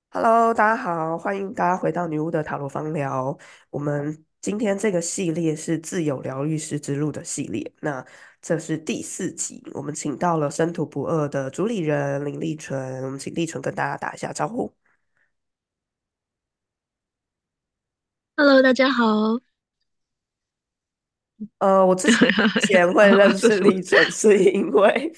[0.10, 3.38] Hello，大家好，欢迎大家回到女巫的塔罗方聊。
[3.70, 8.05] 我们今天这个系列是自由疗愈师之路的系列，那
[8.41, 14.73] 这是第四集，我们请到了生土不二的主理人林立纯，我们请立纯跟大家打一下招呼。
[18.37, 19.39] Hello，大家好。
[21.57, 22.09] 呃，我 之
[22.67, 23.57] 前会认识？
[23.59, 25.11] 立纯，是因为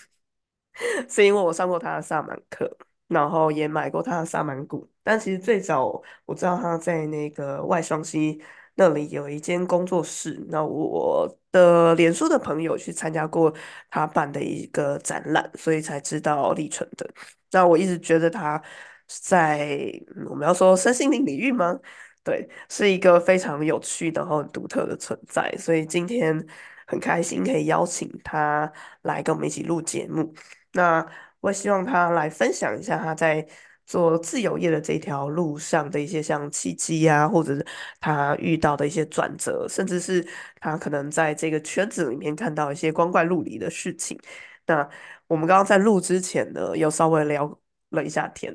[1.09, 2.77] 是因为我上过他的萨满课，
[3.07, 4.89] 然后也买过他的萨满鼓。
[5.03, 8.41] 但其实最早我知道他在那个外双溪
[8.75, 10.43] 那里有一间工作室。
[10.49, 13.53] 那我的脸书的朋友去参加过
[13.89, 17.09] 他办的一个展览，所以才知道立纯的。
[17.51, 18.61] 那我一直觉得他
[19.07, 19.91] 在
[20.27, 21.79] 我们要说身心灵领域吗？
[22.23, 25.49] 对，是一个非常有趣然后很独特的存在。
[25.57, 26.45] 所以今天
[26.87, 28.71] 很开心可以邀请他
[29.03, 30.33] 来跟我们一起录节目。
[30.73, 31.05] 那
[31.45, 33.45] 我希望他来分享一下他在
[33.85, 37.63] 做自由业的这条路上的一些像契机啊，或者是
[37.99, 40.25] 他遇到的一些转折，甚至是
[40.59, 44.19] 他可能在这个圈子里面看到一些光怪陆离的事情。
[44.65, 44.89] 那
[45.27, 47.59] 我们刚刚在录之前呢，又稍微聊
[47.91, 48.51] 了一下天。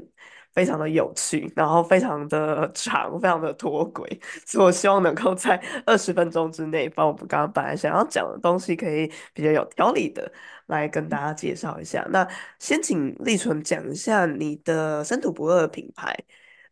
[0.52, 10.30] 非常的有趣，然后非常的长，非常的脱轨，所以我希望能够在二十分钟之内，把我们刚刚本来想要讲的东西，可以比较有条理的
[10.70, 12.06] 来跟大家介绍一下。
[12.10, 12.26] 那
[12.58, 16.16] 先请立纯讲一下你的生土不二品牌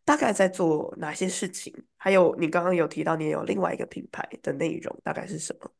[0.04, 5.70] 大概在做哪些事情，还有你刚刚有提到你也有另外一个品牌的内容大概是什么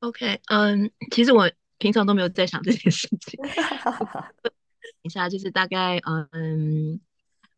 [0.00, 3.40] ？OK，嗯，其实我平常都没有在想这件事情。
[4.42, 4.52] 等
[5.02, 5.98] 一下就是大概，
[6.32, 7.00] 嗯，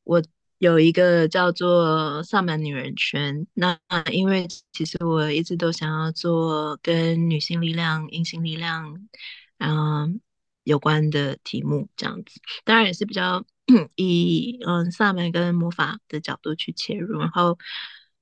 [0.04, 0.22] 我
[0.62, 3.48] 有一个叫做萨满女人圈。
[3.52, 3.76] 那
[4.12, 9.08] 因为其实我一直都想要做跟女性力量、阴性力量，
[9.58, 10.20] 嗯，
[10.62, 12.40] 有关的题目，这样子。
[12.62, 13.44] 当然也是比较
[13.96, 17.18] 以嗯萨满跟魔法的角度去切入。
[17.18, 17.58] 然后，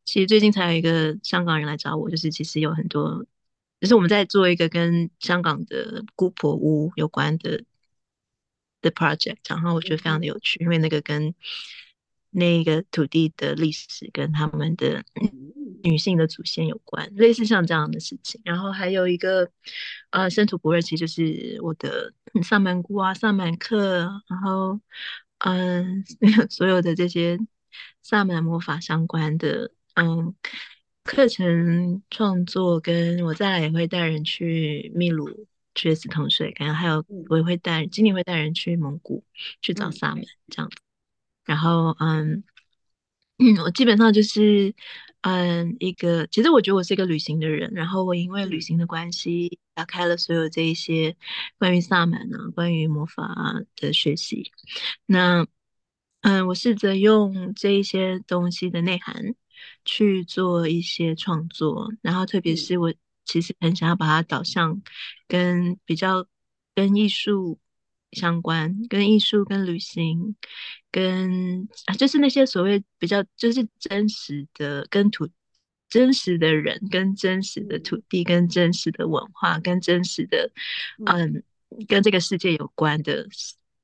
[0.07, 3.27] 其实最近才有一个香港人来找我，就是其实有很多。
[3.83, 7.65] 就是我们在做一个跟香港的姑婆屋有关的
[8.81, 11.35] 的 project，然后我觉得非常的有趣，因为那个跟
[12.31, 15.05] 那个土地的历史跟他们的
[15.83, 18.41] 女性的祖先有关，类似像这样的事情。
[18.45, 19.51] 然后还有一个
[20.11, 24.81] 呃，生土不二，其实就是我的萨满姑啊、萨满课，然后
[25.39, 26.05] 嗯，
[26.51, 27.39] 所有的这些
[28.03, 30.35] 萨满魔法相关的嗯。
[31.03, 39.25] 课程创作跟我再来也会带人去秘鲁去死同水，可能还有嗯我也会带今年会带人去蒙古
[39.63, 40.77] 去找嗯萨满这样子。
[41.51, 42.45] 然后嗯
[43.39, 44.73] 嗯，我基本上就是
[45.23, 51.17] 嗯一个，其实我觉得我是一个旅行的人，然后我因为旅嗯行的关系打开了所有这一些
[51.59, 54.53] 关于萨满啊、关于魔法啊的学习。
[55.07, 55.47] 那
[56.23, 59.35] 嗯，我试着用这一些东西的内涵
[59.85, 62.95] 去做一些创作，然后特别嗯是我
[63.25, 64.83] 其实很想要把它导向
[65.27, 66.27] 跟比较
[66.75, 67.59] 跟艺术
[68.13, 70.37] 相关，跟艺术、跟旅行、
[70.91, 75.29] 跟啊就是那些所谓比较就是真实的跟土。
[75.93, 80.49] 真实的人，跟真实的土嗯地，跟真实的文化，跟真实的，
[81.05, 83.27] 嗯嗯，跟这个世界有关的、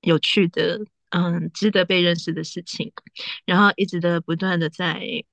[0.03, 0.79] 有趣的，
[1.11, 2.93] 嗯，值得被认识的事情，
[3.45, 5.25] 然后一直的不断的在，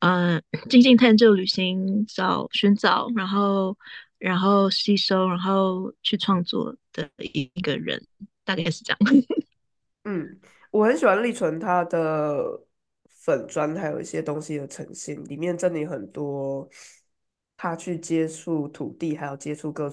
[0.00, 3.78] 嗯，精进探究、旅行、找、寻找，然后，
[4.18, 8.00] 然后吸收，然后去创作的一个人，
[8.44, 8.98] 大概是这样。
[10.04, 12.62] 嗯，我很喜欢立纯他的
[13.08, 16.68] 粉砖，还有一些东西的呈现，里面真的有很多
[17.56, 19.92] 他去接触土地，还有接触各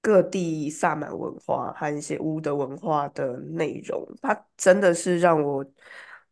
[0.00, 5.64] 各地萨满文化和一些巫的文化的内容，他真的是让我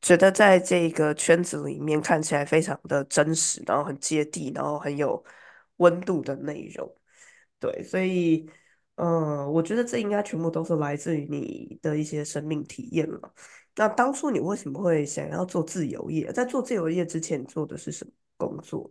[0.01, 5.25] 觉得在这个圈子里面看起来非常的真实，然后很接地，然后很有
[5.77, 6.95] 温度的内容。
[7.61, 8.49] 对，所以。
[8.97, 13.35] 嗯，我觉得这应该全部都是来自于你的一些生命体验了。
[13.75, 16.33] 那当初你为什么会想要做自由业？
[16.33, 18.89] 在做自由业之前，你做的是什么工作？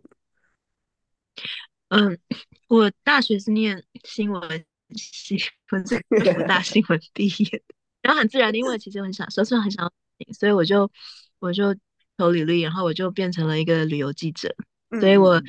[1.88, 2.20] 嗯，
[2.68, 5.38] 我大学是念新闻系，
[5.72, 5.96] 我是
[6.34, 10.92] 福大新闻毕业的，然后很自然的，因为其实很想，说是很想要所以我就
[11.40, 11.74] 我就
[12.18, 14.54] 投履历，然后我就变成了一个旅游记者，
[15.00, 15.42] 所以我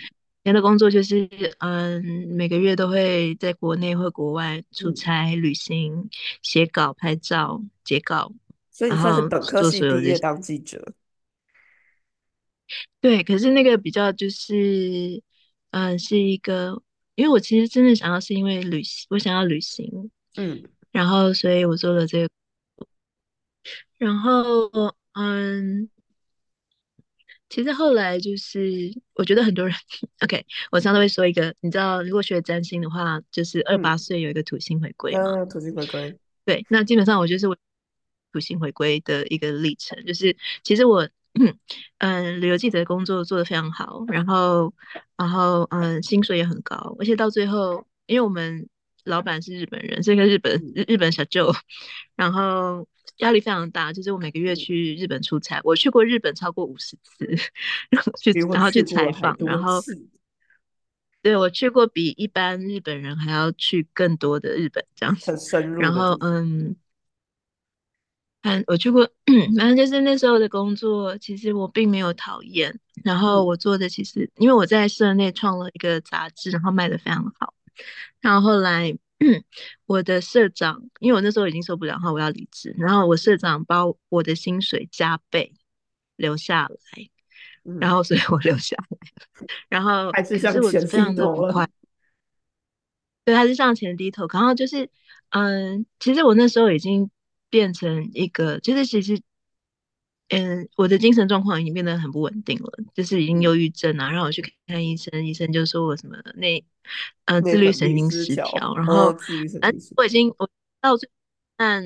[0.45, 1.27] 前的工作就是，
[1.59, 6.11] 嗯，每个月都会在国内或国外出嗯，差、旅行、
[6.43, 8.31] 写稿、拍照、截稿，
[8.71, 10.19] 所以算是本科做系毕业。
[10.19, 10.93] 当记者。
[13.01, 15.23] 对，可是那个比较就是，
[15.71, 16.83] 嗯，是一个，
[17.15, 20.63] 因为我其实真的想要是因为旅行，我想要旅行，嗯
[20.93, 22.29] 然后所以我做了这个，
[23.97, 24.71] 然后
[25.15, 25.89] 嗯。
[27.55, 29.73] 其实后来就是，我觉得很多人
[30.25, 37.57] ，OK，我常常会说一个，你知道，如果学占星的话，就是二八嗯，岁有一个土星回归嘛，那土星回归，对，那基本上我就是我
[38.33, 41.09] 土星回归的一个历程，就是其实我，
[41.99, 44.75] 嗯，旅游记者的工作做得非常好，然后，
[45.17, 48.69] 然后，嗯，薪水也很高，而且到最后，因为我们
[49.05, 51.55] 老板是日本人，是一个日本嗯日日本小舅，
[52.17, 57.27] 然后压力非常大，就是我每个月嗯，去日本出差，我去过日本超过五十次，
[57.91, 59.81] 然后去然后去采访，然后，
[61.23, 66.17] 对我去过比一般日本人还要去更多的日本这样子，很深入然后。
[66.21, 66.77] 嗯。
[68.47, 69.09] 嗯，我去过，
[69.57, 72.79] 反正就是那时候的工作，其实我并没有讨厌。
[73.03, 77.55] 然后嗯我做的其实，因为我在社内创了一个杂志，然后卖的非常好。
[78.21, 78.95] 然后后来
[79.87, 85.53] 我的社长，因为我那时候已经受不了，然后我要离职，然后我社长把我的薪水加倍
[86.17, 87.09] 留下来，
[87.81, 89.47] 然嗯，后所以我留下来。
[89.69, 91.27] 然后 还是向前非常的。
[91.27, 91.69] 不快。
[93.25, 94.91] 对，他是向前低头，然后就是，
[95.31, 97.11] 嗯，其实我那时候已经
[97.49, 99.19] 变成一个，就是其实，
[100.29, 106.65] 嗯，我的精神状况已经变得很不稳定了，就是已经嗯，忧郁症啊，让我去看医生，医生就说我什么那，
[107.27, 109.95] 呃，自律神经失调，然后，嗯，自律神反正经失调。
[109.97, 110.49] 我已经我
[110.81, 111.09] 到最，
[111.57, 111.85] 但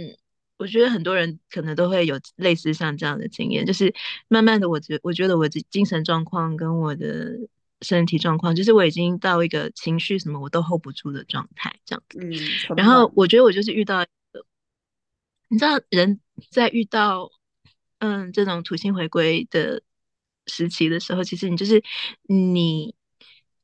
[0.57, 3.93] 我觉得很多人可能都会有类似像这样的经验，就是
[4.29, 7.37] 慢慢的，我觉我觉得我的精神状况跟我的
[7.83, 12.21] 身体状况，就是我已经到一个情绪什么我都 hold 不住的状态，这样子。
[12.21, 13.13] 嗯，然后。
[13.17, 14.07] 我觉得我就是遇到。
[15.51, 16.21] 你知道人
[16.51, 17.31] 在遇到
[17.99, 19.83] 嗯这种土星回归的
[20.47, 21.83] 时期的时候，其实你就是
[22.23, 22.95] 你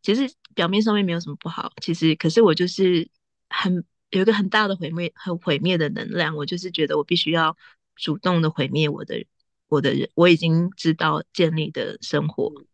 [0.03, 3.09] 其实表面上面没有什么不好，其实可是我就是
[3.49, 7.57] 很有一个很大的毁灭很毁灭的能量，我就是觉得我必须要
[7.97, 9.25] 主动的毁灭我的
[9.69, 12.53] 我的人，我已经知道建立的生活。
[12.57, 12.67] 嗯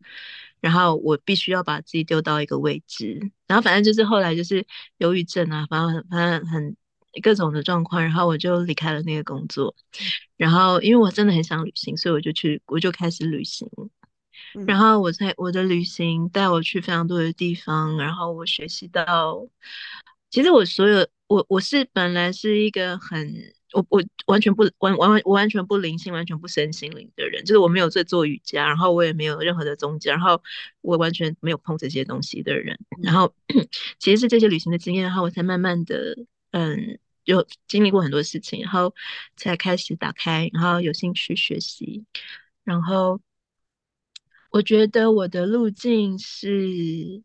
[0.61, 4.63] 然后我必须要把自己丢到一个位置，然后反正就是后来就是
[4.99, 6.77] 忧郁症啊，反正反正很
[7.21, 9.75] 各种的状况，然后我就离开了那个工作，
[10.37, 13.67] 然后因为我真的很想旅行，所以我就去我就开始旅行，
[14.65, 14.79] 然嗯。
[14.79, 19.47] 后我在我的旅行带我去非常多的地方，然后我学习到，
[20.29, 23.33] 其实我所有我我是本来是一个很
[23.73, 30.41] 我我完全不完完完我完全不灵性，完全不身心灵的人，就是我没有在做瑜伽，然后我也没有任何的宗教，然后
[30.81, 33.15] 我完全没有碰这些东西的人，然嗯。
[33.15, 33.33] 后
[33.99, 36.17] 其实是这些旅行的经验，然后我才慢慢的
[36.51, 36.99] 嗯。
[37.23, 38.95] 有经历过很多事情，然后
[39.37, 42.03] 才开始打开，然后有兴趣学习，
[42.63, 43.21] 然后
[44.49, 47.21] 我觉得我的路径是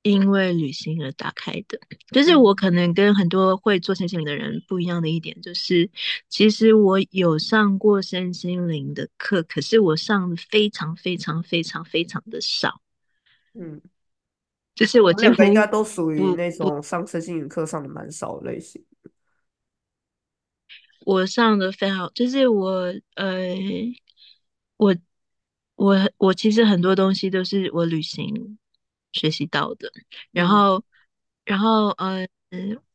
[0.00, 1.78] 因为旅行而打开的，
[2.10, 5.90] 就是我可能跟很多会做身心灵的人不一样的一点，就是
[6.30, 12.80] 其实我有上过身心灵的课，可是我上的非常非常非常非常的少，
[13.52, 13.82] 嗯，
[14.74, 18.84] 就是我我们两个应该都属于那种上身心灵课上的蛮少的类型。
[21.04, 23.56] 我上的非常，就是我呃，
[24.76, 24.94] 我
[25.74, 28.58] 我我其实很多东西都是我旅行
[29.12, 29.90] 学习到的，
[30.30, 30.48] 然嗯。
[30.48, 30.84] 后
[31.44, 32.26] 然后呃，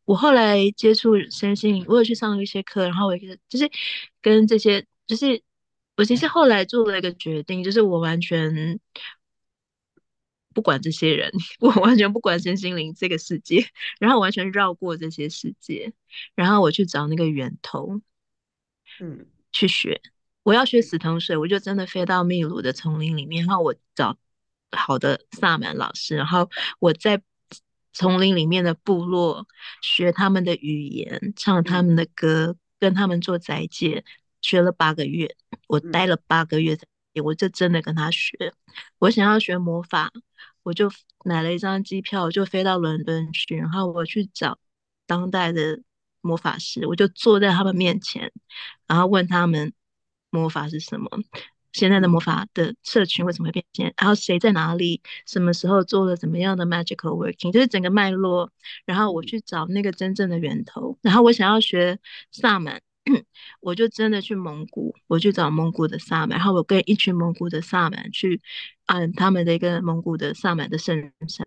[0.05, 3.69] 我后来接触身心灵，我有去上一些课，然后我也就是
[4.21, 5.41] 跟这些，就是
[5.97, 8.79] 我其实后来做了一个决定，就是我完全
[10.57, 13.63] 不管这些人， 我完全不管身心灵这个世界，
[13.99, 15.93] 然后完全绕过这些世界，
[16.33, 18.01] 然后我去找那个源头。
[18.99, 20.01] 嗯去学。
[20.41, 24.17] 我要学死藤水，我就真的飞到秘鲁的丛林里面，然后我找
[24.71, 26.49] 好的萨满老师，然后
[26.79, 27.21] 我在
[27.93, 29.45] 丛林里面的部落
[29.83, 34.03] 学他们的语言，唱他嗯们的歌，跟他们做斋戒，
[34.41, 35.35] 学了八个月。
[35.67, 36.87] 我待嗯了八个月在
[37.21, 38.53] 我就真的跟他学。
[38.99, 40.11] 我想要学魔法，
[40.63, 40.91] 我就
[41.25, 44.57] 买了一张机票，我就飞到伦敦去，然后我去找
[45.05, 45.81] 当代的
[46.21, 48.31] 魔法师，我就坐在他们面前。
[48.87, 49.73] 然后问他们
[50.29, 51.09] 魔法是什么，
[51.73, 58.51] 现在的魔嗯法的社群为什么会变现，然后谁在哪里，什么时候做了怎么样的 magical working，就是整个脉络。
[58.85, 60.97] 然后我嗯去找那个真正的源头。
[61.01, 61.99] 然后我想要学
[62.31, 62.81] 萨满，
[63.59, 68.41] 我就真的去蒙古，我去找蒙古的萨满，然后我跟一群蒙古的萨满去，
[68.87, 71.45] 嗯，他们的一个蒙古的萨满的圣山。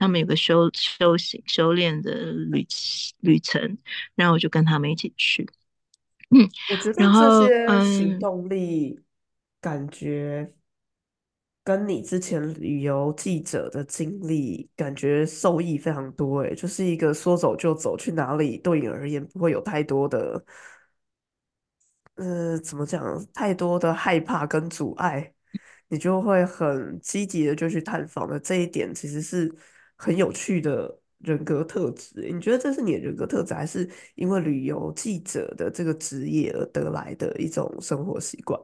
[0.00, 2.64] 他们有个修修行修炼的旅
[3.18, 3.78] 旅程，
[4.14, 5.48] 然后我就跟他们一起去。
[6.30, 9.00] 嗯，我觉得这然后些行嗯，动力
[9.60, 10.52] 感觉
[11.68, 20.42] 跟你之前旅游记者的经历，感觉受益非常多哎，就是一个说走就走，去哪里对你而言不会有太多的，
[22.14, 25.34] 呃，怎么讲，太多的害怕跟阻碍，
[25.88, 29.54] 你就会很积极的就去探访的这一点，其实是
[29.96, 32.30] 很有趣的人格特质。
[32.32, 38.58] 你觉得这是你的人格特质，还是因为旅游记者的这个职业而得来的一种生活习惯？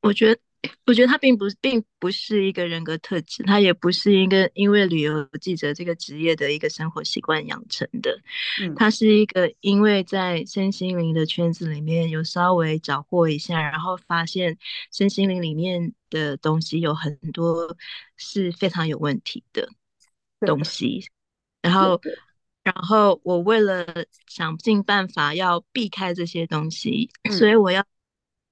[0.00, 0.40] 我觉得，
[0.86, 8.18] 我觉得他并不并不是一个人格特质，他也不是一个因为旅游记者这个职业的一个生活习惯养成的，
[8.62, 8.74] 嗯。
[8.74, 14.56] 他是一个因为在身心灵的圈子里面有稍微找过一下，然后发现
[14.92, 17.76] 身心灵里面的东西有很多
[18.16, 19.68] 是非常有问题的
[20.40, 21.06] 东西，
[21.62, 22.00] 然后。
[22.66, 23.86] 然后我为了
[24.26, 27.08] 想尽办法要避开这些东西，
[27.38, 27.86] 所以嗯我要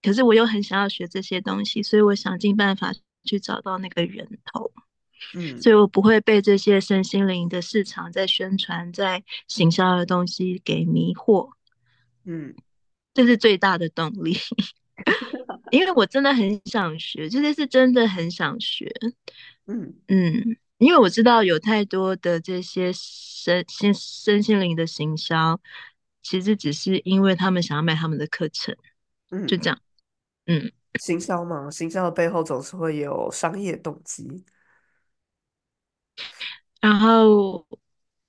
[0.05, 2.93] 可是我又很想要学这些东西，所以我想尽办法
[3.25, 4.71] 去找到那个源头，
[5.35, 11.53] 嗯所以我不会被这些身心灵的市场在宣传、在行销的东西给迷惑，
[12.25, 12.55] 嗯
[13.15, 14.37] 这是最大的动力。
[15.73, 18.93] 因为我真的很想学，这些是真的很想学。
[19.67, 25.59] 嗯嗯，因为我知道有太多的这些身心身心灵的行销，
[26.23, 28.77] 其实只是因为他们想要卖他们的课程，
[29.49, 29.81] 就嗯，这样。
[30.47, 30.73] 嗯。
[31.01, 34.45] 行销嘛，行销的背后总是会有商业动机。
[36.81, 37.67] 然后，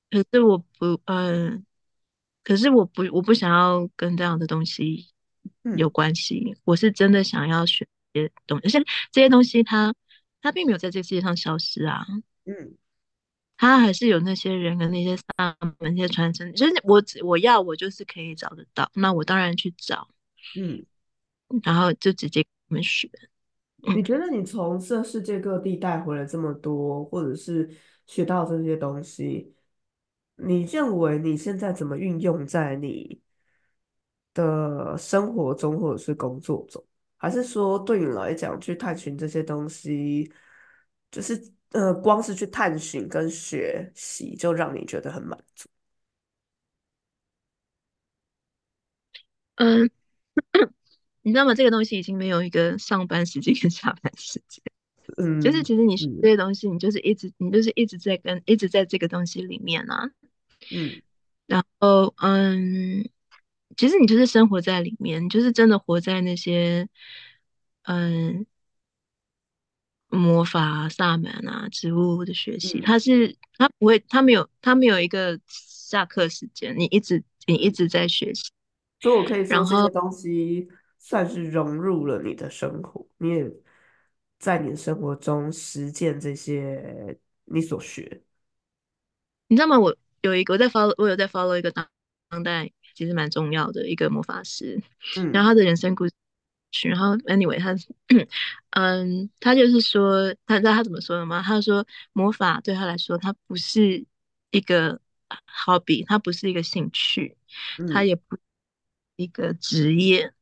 [0.09, 1.65] 可是我不，嗯，
[2.43, 5.09] 可是我不，我不想要跟这样的东西
[5.77, 6.57] 有嗯关系。
[6.63, 8.79] 我是真的想要学这些东西，而且
[9.11, 9.93] 这些东西它
[10.41, 12.05] 它并没有在这个世界上消失啊，
[12.45, 12.77] 嗯
[13.57, 15.23] 它还是有那些人跟那些萨
[15.59, 20.07] 满、那些传承，就是我只我要我就是可以找得到，那我当然去找，
[20.57, 20.85] 嗯，
[21.63, 23.09] 然后就直接跟他们学。
[23.87, 27.69] 嗯你觉得你从这世界各地带回了这么多，或者是
[28.07, 29.53] 学到这些东西，
[30.37, 33.21] 你认为你现在怎么运用在你
[34.33, 36.83] 的生活中或者是工作中？
[37.17, 40.31] 还是说对你来讲，去探寻这些东西，
[41.11, 41.39] 就是
[41.71, 45.69] 呃，光是去探寻跟学习，就让你觉得很满足？
[49.55, 49.89] 嗯，
[51.25, 51.55] 你知道吗？
[51.55, 54.61] 这个东西已经没有一个上班时间跟下班时间。
[55.17, 60.11] 嗯就是嗯，其实你学这，些东西，你就是一直你就是一直在跟一直在这个东西里面啊。
[60.71, 61.01] 嗯
[61.47, 63.09] 然后嗯，
[63.75, 66.87] 其实你就是生活在里面，你就是真的活在那些
[67.83, 68.45] 嗯
[70.09, 72.79] 魔法啊、萨满啊、植物的学习。
[72.79, 77.73] 嗯它是它不会，它没有它没有一个下课时间，你一直你一嗯。
[77.73, 78.51] 直在学习。
[78.99, 80.67] 所以我可以说然后这些东西
[81.07, 83.51] 算是融入了你的生活，你也
[84.39, 88.23] 在你的生活中实践这些你所学。
[89.47, 89.79] 你知道吗？
[89.79, 91.87] 我有一个我在 follow，我有在 follow 一个当
[92.29, 94.81] 当代其实蛮重要的一个魔法师，
[95.31, 97.75] 然嗯后他的人生故事，然后 anyway 他
[98.71, 101.41] 嗯，他就是说，他知道他怎么说的吗？
[101.43, 104.05] 他说魔法对他来说，他不是
[104.51, 104.99] 一个
[105.47, 107.37] hobby，他不是一个兴趣，
[107.85, 108.41] 他嗯也不是
[109.15, 110.33] 一个职业，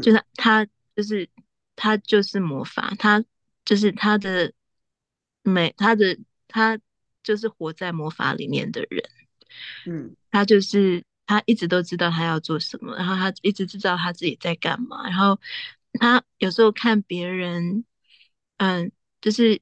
[0.00, 1.28] 就嗯是他就是
[1.76, 3.24] 他就是魔法，他
[3.64, 4.52] 就是他的
[5.42, 6.18] 美，他的
[6.48, 6.78] 他
[7.22, 9.02] 就是活在魔法里面的人，
[9.84, 10.16] 嗯。
[10.30, 15.38] 他就是他一直都知道他要做什么，然后他一直知道他自己在干嘛，然后
[15.94, 17.84] 他有时候看别人，
[18.58, 19.60] 嗯，就是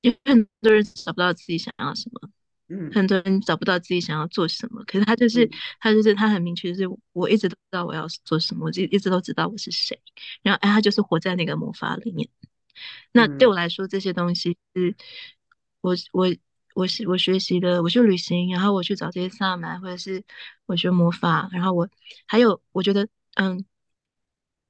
[0.00, 2.30] 因为很多人找不到自己想要什么。
[2.68, 2.90] 嗯。
[2.90, 5.54] 很多人找不到自己想要做什么，可是他就是嗯。
[5.80, 10.00] 他就是他很明确，就是我一直都知道我要做什么，我一一直都知道我是谁，
[10.42, 12.28] 然后哎，他就是活在那个魔法里面。
[13.12, 14.96] 那对我嗯来说，这些东西是
[15.80, 16.26] 我我
[16.74, 20.24] 我是我学习的，我去旅行，然后我去找这些萨满，或者是
[20.66, 21.88] 我学魔法，然后我
[22.26, 23.64] 还有我觉得，嗯，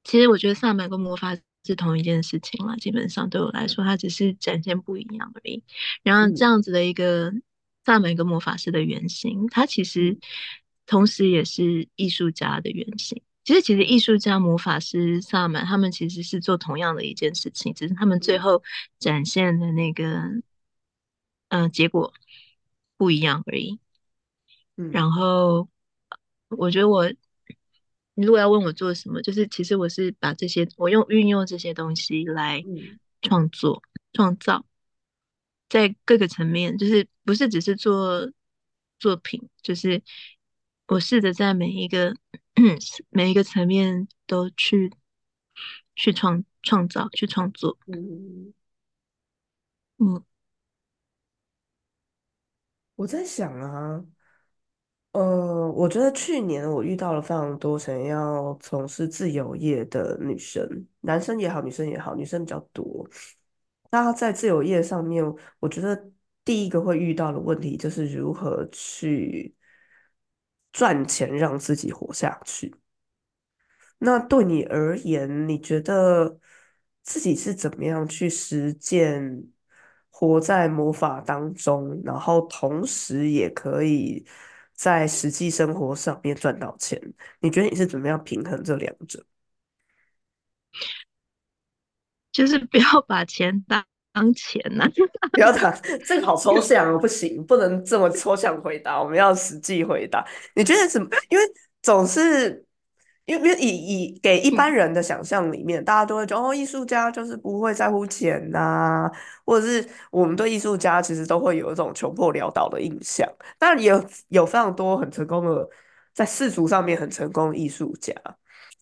[0.03, 1.35] 其实我觉得萨满跟魔法
[1.65, 5.63] 是同一件事情啦，基本上对我来说，它只是展现不一样而已。
[6.03, 6.45] 然后这嗯。
[6.45, 7.33] 样子的一个
[7.85, 10.19] 萨满跟魔法师的原型，他其实嗯
[10.87, 13.21] 同时也是艺术家的原型。
[13.43, 18.63] 其实，其实艺术家、魔法师、萨满，他们其实是做同样的一件事情，只是他们最嗯后
[18.97, 20.19] 展现的那个，
[21.49, 22.11] 嗯、结果
[22.97, 23.79] 不一样而已。
[24.77, 25.69] 嗯然后，
[26.49, 27.07] 我觉得我，
[28.15, 33.81] 你如果要问我做什么，就是其实我是把这些，我用运用这些东西来嗯创作、
[34.13, 34.65] 创造。
[35.75, 38.31] 在各个层面，就是不是只是做
[38.97, 40.01] 作品，就是
[40.87, 42.15] 我试着在每一个
[43.11, 44.89] 每一个层面都去
[45.93, 47.77] 去创创造、去创作。
[47.87, 48.53] 嗯，
[49.97, 50.23] 嗯，
[52.95, 54.05] 我在想啊，
[55.11, 63.05] 呃，我觉得去年我遇到了非常多想要从事自由业的女生，男生也好，女生也好，女生比较多。
[63.91, 65.23] 那在自由业上面，
[65.59, 66.11] 我觉得
[66.43, 69.55] 第一个会遇到的问题就是如何去
[70.71, 72.73] 赚钱让自己活下去。
[73.97, 76.37] 那对你而言，你觉得
[77.03, 79.47] 自己是怎么样去实践
[80.09, 84.25] 活在魔法当中，然后同时也可以
[84.73, 87.01] 在实际生活上面赚到钱？
[87.39, 89.25] 你觉得你是怎么样平衡这两者？
[92.35, 94.85] 就是不要 把钱当当钱呐、
[95.31, 95.73] 不要谈
[96.05, 100.25] 这个好抽象哦，不行，不能这么抽象回答，我们要实际回答。
[100.53, 101.07] 你觉得怎么？
[101.29, 101.43] 因为
[101.81, 102.65] 总是
[103.25, 109.09] 因为以以给一般人的想象里面，大家都会觉得哦，艺术家就是不会在乎钱呐、
[109.45, 113.25] 或者是我们对艺术家其实都会有一种穷困潦倒的印象。
[113.57, 115.69] 当然也有有非常多很成功的，
[116.13, 118.13] 在世俗上面很成功的艺术家。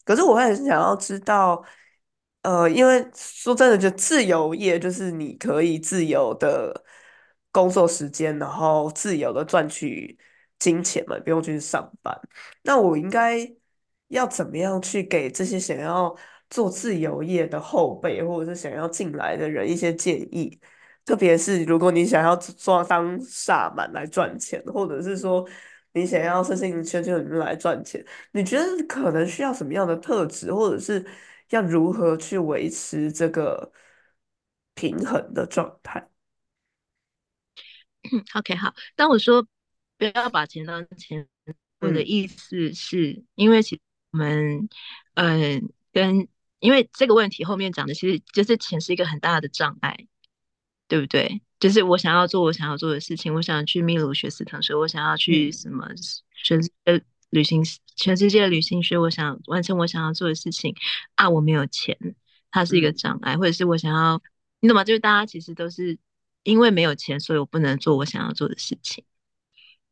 [0.05, 1.63] 可是我会很想要知道，
[2.43, 6.83] 呃，因为说真的，就自由业就是你可以自由的
[7.51, 10.17] 工作时间，然后自由的赚取
[10.59, 12.13] 金钱嘛，不用去上班。
[12.63, 13.49] 那我应该
[14.09, 16.15] 要怎么样去给这些想要
[16.49, 20.59] 做自由业的后辈，或者是想要进来的人一些建议？
[21.05, 25.47] 特别是如果你想要做当萨满来赚钱，或者是说
[25.93, 28.03] 你想要在进圈圈里面来赚钱。
[28.31, 31.05] 你觉得可能需要什么样的特质，或者是
[31.49, 33.71] 要如何去维持这个
[34.73, 36.09] 平衡的状态
[38.35, 38.73] ？OK，好。
[38.95, 39.47] 当我说
[39.97, 41.27] 不要把钱当钱，
[41.79, 43.81] 我的嗯意思是因为其实
[44.11, 44.67] 我们，
[45.15, 46.27] 嗯、跟
[46.59, 50.07] 因为这个问题后面讲的其实就是钱是一个很大的障碍，
[50.87, 51.41] 对不对？
[51.59, 55.87] 就是我想要做我想要做的事情，我想去秘鲁学斯坦学，我想要去嗯什么
[56.43, 57.01] 全世界
[57.33, 57.63] 旅行，
[57.95, 60.75] 全世界旅行学，我想完成我想要做的事情
[61.15, 61.97] 啊，我没有钱，
[62.51, 64.21] 它是一个嗯障碍，或者是我想要，
[64.59, 64.83] 你懂吗？
[64.83, 65.97] 就是大家其实都是
[66.43, 69.03] 因为没有钱，所以我不能做我想要做的事情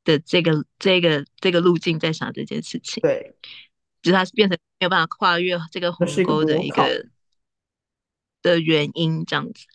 [0.04, 3.36] 的这个这个这个路径在想这件事情，对，
[4.04, 6.64] 就是它是变成没有办法跨越这个鸿沟的。
[6.64, 7.08] 一个
[8.44, 9.66] 的原因，这样子。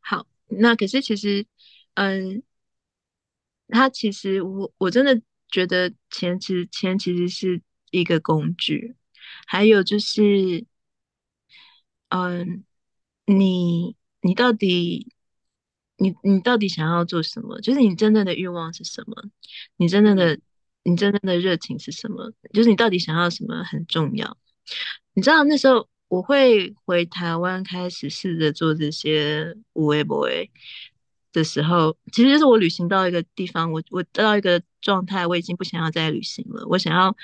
[0.00, 1.44] 好，那可是其实，
[1.94, 2.42] 嗯，
[3.68, 5.20] 他其实我我真的
[5.56, 8.94] 觉得钱其实钱其实是一个工具，
[9.46, 10.66] 还有就是，
[12.10, 12.62] 嗯，
[13.24, 15.10] 你你到底
[15.96, 17.58] 你你到底想要做什么？
[17.62, 19.30] 就是你真正的欲望是什么？
[19.78, 20.42] 你真正的嗯
[20.82, 22.30] 你真正的热情是什么？
[22.52, 24.36] 就是你到底想要什么很重要。
[25.14, 30.50] 你知道那时候我会回台湾开始试着做这些无为不为
[31.32, 37.16] 的时候，其实就是我旅行到一个地方，我我到一个状态，我已经不想要再旅行了，我想要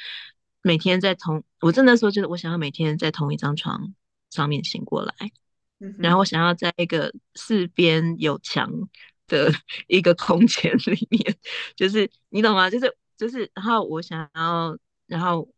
[0.62, 3.94] 每天在同，我真的说就是我想要每天在同一张床
[4.30, 5.14] 上面醒过来，
[5.78, 8.68] 嗯，然后我想要在一个四边有墙
[9.28, 9.52] 的
[9.86, 11.36] 一个空间里面，
[11.76, 12.68] 就是你懂吗？
[12.68, 15.48] 就是就是，然后我想要，然后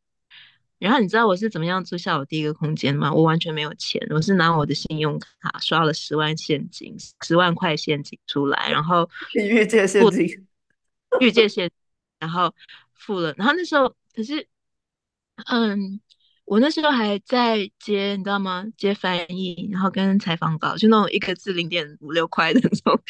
[0.79, 3.11] 然后你知道我是怎么样租下我第一个空间吗？
[3.11, 10.47] 我完全没有钱，我是拿我的信用卡刷了十万现金，十万块现金出来，然后比越界现金。
[11.21, 11.71] 预借现，
[12.25, 12.55] 然后
[12.95, 14.49] 付了，然后那时候可是，
[15.47, 16.01] 嗯，
[16.47, 18.65] 我那时候还在接，你知道吗？
[18.77, 23.01] 接翻译，然后跟采访稿，就那种一个字零点五六块的那种，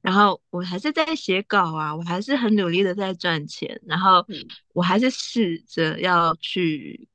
[0.00, 4.46] 然后我还是在写稿啊，我还是很努力的在赚钱，然后嗯。
[4.74, 7.06] 我还是试着要去，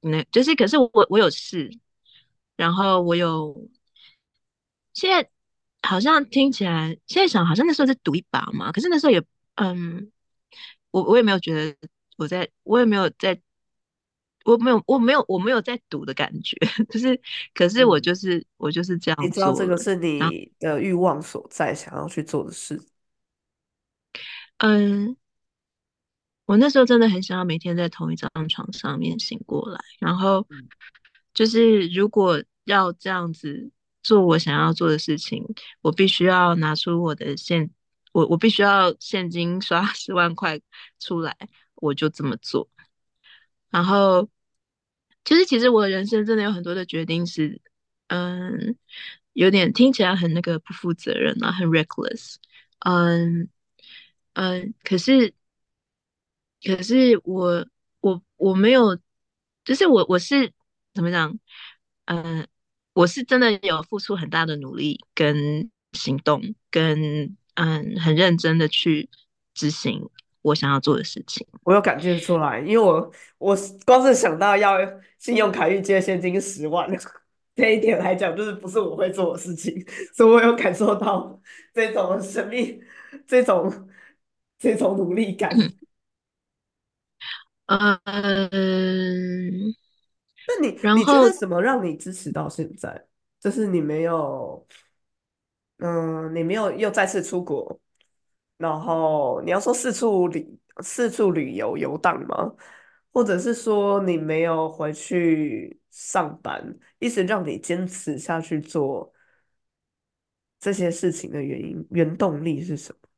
[0.00, 1.70] 那就是可是我我有试，
[2.56, 3.68] 然后我有
[4.92, 5.30] 现在
[5.82, 9.22] 好像听起来，现在想好像那时候在赌一把嘛，可是那时候也，
[9.54, 10.10] 嗯，
[10.90, 11.76] 我我也没有觉得
[12.16, 13.40] 我在，我也没有在，
[14.44, 16.56] 我没有我没有我没有在赌的感觉，
[16.90, 17.20] 就是
[17.54, 22.80] 可是我嗯，就是我就是这样你，知道这个是你的欲望所在，想要去做的事。
[24.58, 25.16] 嗯，
[26.46, 30.68] 我那时候真的很想要每天在同一张床上面醒过来，然后嗯
[31.34, 33.70] 就是如果要这样子
[34.02, 35.44] 做我想要做的事情，
[35.82, 37.70] 我必须要拿出我的现，
[38.18, 40.60] 我我必须要现金刷 十万块
[40.98, 41.36] 出来，
[41.76, 42.68] 我就这么做。
[43.70, 44.28] 然后
[45.24, 47.60] 就是其实我人生真的有很多的决定是，
[48.08, 48.76] 嗯，
[49.34, 52.36] 有点听起来很那个不负责任啊，很 reckless，
[52.80, 53.48] 嗯
[54.32, 55.32] 嗯，可是
[56.64, 57.68] 可是我
[58.00, 58.98] 我我没有，
[59.64, 60.52] 就是我我是
[60.92, 61.38] 怎么讲？
[62.06, 62.48] 嗯，
[62.94, 69.10] 我是真的有付出很大的努力跟行动，跟嗯很认真的去
[69.52, 70.08] 执行
[70.42, 71.44] 我想要做的事情。
[71.64, 74.78] 我有感觉出来，因为我我光是想到要
[75.18, 76.88] 信用卡预借现金十万
[77.56, 81.40] 这一点来讲，就是不是我会做的事情，所以我有感受到
[81.74, 82.80] 这种神秘、
[83.26, 83.88] 这种
[84.56, 85.50] 这种努力感。
[87.66, 87.98] 嗯，
[90.46, 93.06] 那你然后你觉得什么让你支持到现在？
[93.40, 94.66] 就是你没有，
[95.78, 97.80] 嗯，你没有又再次出国，
[98.56, 102.52] 然后你要说四处旅四处旅游游荡吗？
[103.12, 109.12] 或者是说你没有回去上班，一直让你坚持下去做
[110.60, 113.08] 这些事情的原因、原动力是什么？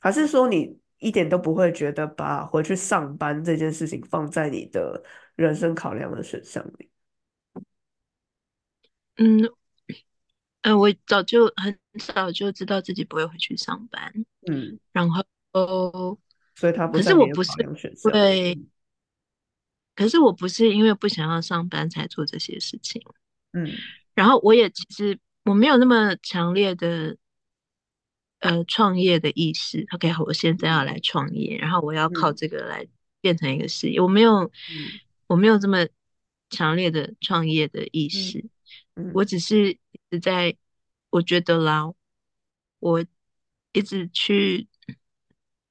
[0.00, 5.02] 还是说你一点都不会觉得把回去上班这件事情放在你的
[5.36, 6.90] 人生考量的选项里？
[9.16, 9.44] 嗯
[10.62, 14.12] 嗯，我早就很早就知道自己不会回去上班，
[14.50, 15.24] 嗯，然后
[16.54, 18.12] 所以他不可是我不是量选项。
[18.12, 18.58] 会，
[19.94, 23.02] 可是我不是因为不想要上班才做这些事情。
[23.52, 23.68] 嗯
[24.14, 27.16] 然后我也其实我没有那么强烈的
[28.40, 29.86] 呃创业的意识。
[29.94, 32.86] OK，好，我现在要来创业，然后我要靠嗯这个来
[33.22, 33.98] 变成一个事业。
[33.98, 34.50] 我没有，嗯
[35.26, 35.86] 我没有这么
[36.50, 38.44] 强烈的创业的意嗯识。
[39.14, 40.56] 我嗯只是一直在，
[41.10, 41.92] 我觉得啦，
[42.80, 43.04] 我
[43.72, 44.68] 一直去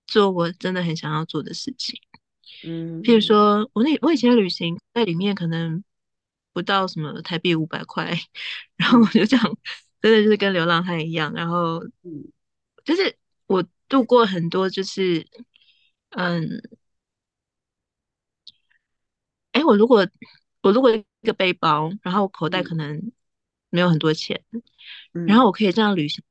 [0.07, 1.99] 做我真的很想要做的事情。
[2.61, 3.19] 嗯譬如。
[3.19, 5.83] 嗯说，我那我以前旅行在里面可能
[6.53, 8.17] 不到什么台币五百块，
[8.77, 9.57] 然后我嗯就这样，
[10.01, 12.31] 真的就是跟流浪汉一样，然后嗯。
[12.85, 15.27] 就是我度过很多就是
[16.11, 16.61] 嗯，
[19.51, 20.07] 哎，我如果
[20.61, 23.11] 我如果一个背包，然后我口袋可嗯能
[23.69, 24.43] 没有很多钱，
[25.25, 25.47] 然后嗯。
[25.47, 26.23] 我可以这样旅行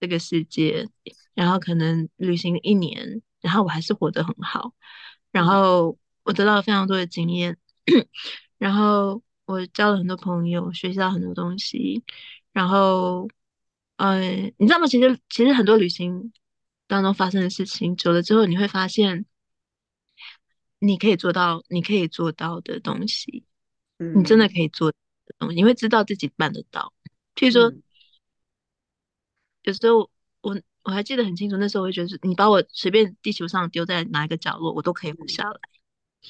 [0.00, 0.88] 这个世界，
[1.34, 4.74] 然后可能旅行一年，然后我还是活得很好，
[5.32, 5.46] 然嗯。
[5.46, 7.56] 后我得到了非常多的经验，
[8.58, 12.02] 然后我交了很多朋友，学习到很多东西，
[12.52, 13.28] 然后，
[13.96, 14.86] 嗯，你知道吗？
[14.86, 16.32] 其实其实很多旅行
[16.86, 19.26] 当中发生的事情，久了之后，你会发现
[20.82, 23.44] 你可以做到，你可以做到的东西，
[24.12, 24.48] 你真的嗯。
[24.48, 24.96] 可以做的
[25.38, 26.92] 东西，你会知道自己办得到。
[27.34, 27.82] 譬如说，嗯
[29.62, 35.60] 有时候我我还记得很清楚，那时候我会觉得是，你把我随便地球上丢在哪一个角落，我都可以活下来。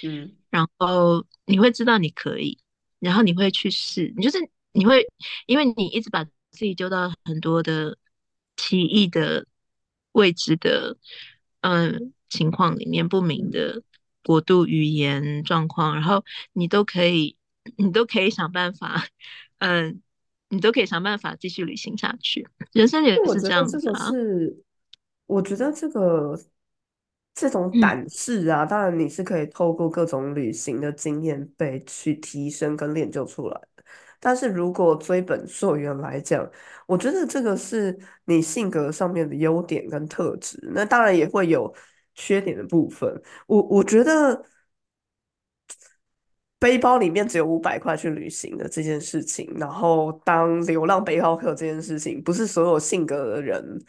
[0.03, 2.59] 嗯然后你会知道你可以，
[2.99, 4.39] 然后你会去试，你就是
[4.73, 5.07] 你会，
[5.47, 7.97] 因为你一直把自己丢到很多的
[8.57, 9.47] 奇异的
[10.13, 10.97] 未知的
[11.61, 13.83] 嗯情况里面，不明嗯的
[14.25, 17.37] 国度、语言状况，然后你都可以，
[17.77, 19.05] 你都可以想办法，
[19.59, 20.01] 嗯，
[20.49, 22.49] 你都可以想办法继续旅行下去。
[22.73, 24.63] 人生也是这样子啊，是，
[25.27, 26.39] 我觉得这个
[27.35, 27.81] 这种嗯。
[27.81, 33.85] 胆识啊，当然你是可以透过各种旅行的经验被去提升跟练就出来的。
[34.23, 36.47] 但是如果追本溯源来讲，
[36.87, 41.75] 我觉得这个是你性格上面的优点跟特质，那当然也会有
[42.15, 43.11] 缺点的部分。
[43.47, 44.45] 我我觉得
[46.61, 53.85] 背包里面只有五百块去旅行的这件事情，然后当流浪背包客这件事情，不是所有性格的人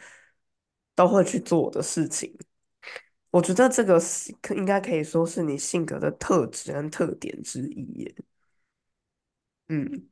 [0.94, 2.36] 都会去做的事情。
[3.30, 8.14] 我觉得这个是可应该可以说是你性格的特质跟特点之一耶。
[9.68, 10.08] 嗯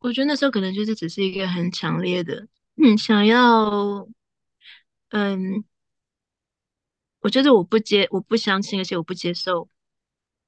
[0.00, 4.08] 我觉得那时候可能就是只是一个很强烈的，嗯，想要，
[5.10, 5.62] 嗯，
[7.20, 9.68] 我觉得我不接，我不相信，而且我不接受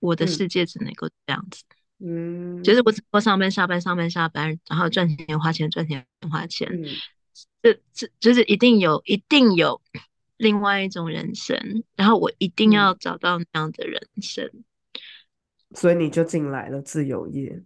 [0.03, 0.29] 我的嗯。
[0.29, 1.63] 世界只能够这样子，
[2.01, 2.63] 嗯。
[2.63, 7.03] 就是嗯我只能够上班下班上班下班，然后赚钱花钱赚钱花钱，嗯。
[7.63, 9.81] 这这就是一定有一定有
[10.37, 14.65] 另外一种人生，然后我一定要嗯，找到那样的人生。
[15.75, 17.63] 所以你就进来了自由业。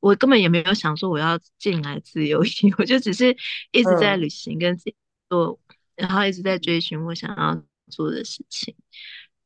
[0.00, 3.36] 我根本也没有想说我要进来自由业， 我就只是
[3.70, 4.96] 一直在旅嗯行，跟自己
[5.28, 5.60] 做，
[5.94, 8.74] 然后一直在追寻我想要做的事情。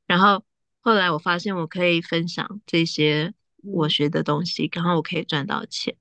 [0.06, 0.44] 然后
[0.84, 5.96] 后来我发现我可以分享这些我嗯学的东西，然后我可以赚到钱，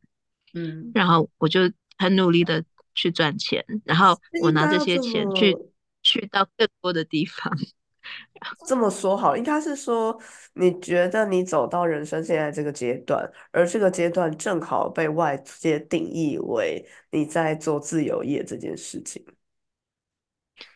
[0.54, 5.58] 嗯，然后我就很努力的去赚钱，然后我拿这些钱去
[6.02, 7.52] 去到更多的地方。
[8.68, 10.22] 这么说好，应该是说
[10.56, 19.26] 你觉得你走到人生现在这个阶段，而这个阶段正好被外界定义为你在做自由业这件事情。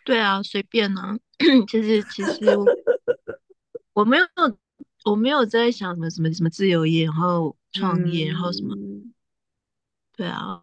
[0.05, 1.17] 对啊，随便啊。
[1.67, 2.39] 其实其实
[3.97, 4.23] 我没有
[5.05, 9.12] 我没有在想什么什么什么自由业，然后创业，然后什么，嗯，
[10.15, 10.62] 对啊，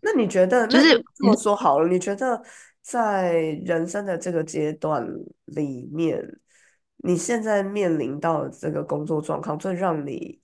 [0.00, 2.42] 那你觉得，就是这么说好了，你觉得
[2.80, 5.06] 在人生的这个阶段
[5.44, 6.40] 里面，
[6.96, 10.40] 你现在面临到的这个工作状况，最让你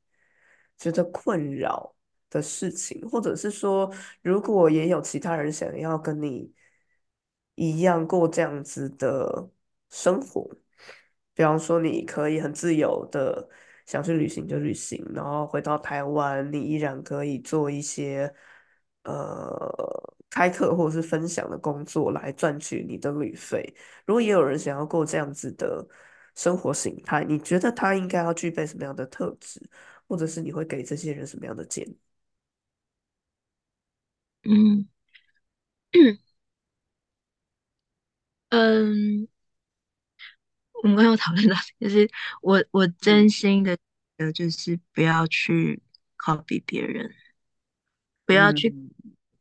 [0.77, 1.92] 觉得困扰
[2.31, 6.53] 的事情，或者是说，如果也有其他人想要跟你
[7.57, 9.51] 一样过这样子的
[9.90, 10.48] 生活，
[11.38, 13.48] 比方说你可以很自由的
[13.87, 18.33] 想去旅行就旅行，然后回到台湾，你依然可以做一些
[19.05, 19.72] 呃
[20.31, 23.72] 开课或者是分享的工作来赚取你的旅费。
[24.05, 25.87] 如果也有人想要过这样子的
[26.35, 29.61] 生活形态，你觉得他应该要具备什么样的特质，
[30.09, 31.96] 或者是你会给这些人什么样的建议？
[34.44, 34.88] 嗯
[38.51, 39.29] 嗯，
[40.83, 42.09] 我们刚刚有讨论到，就是
[42.43, 43.29] 我我真嗯。
[43.29, 43.77] 心的，
[44.19, 45.83] 呃，就是不要去
[46.17, 47.14] copy 别人，
[48.27, 48.91] 不要去嗯。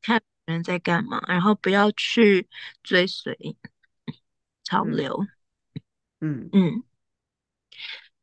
[0.01, 2.47] 看别人在干嘛，然后不要去
[2.83, 3.57] 追随
[4.63, 4.91] 潮嗯。
[4.95, 5.25] 流。
[6.21, 6.49] 嗯。
[6.51, 6.83] 嗯，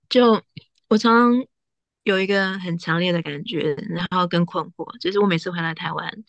[0.08, 0.42] 就
[0.88, 1.46] 我常常
[2.02, 6.24] 有一个很强烈的感觉，然后跟困惑，就是我每次回来台湾，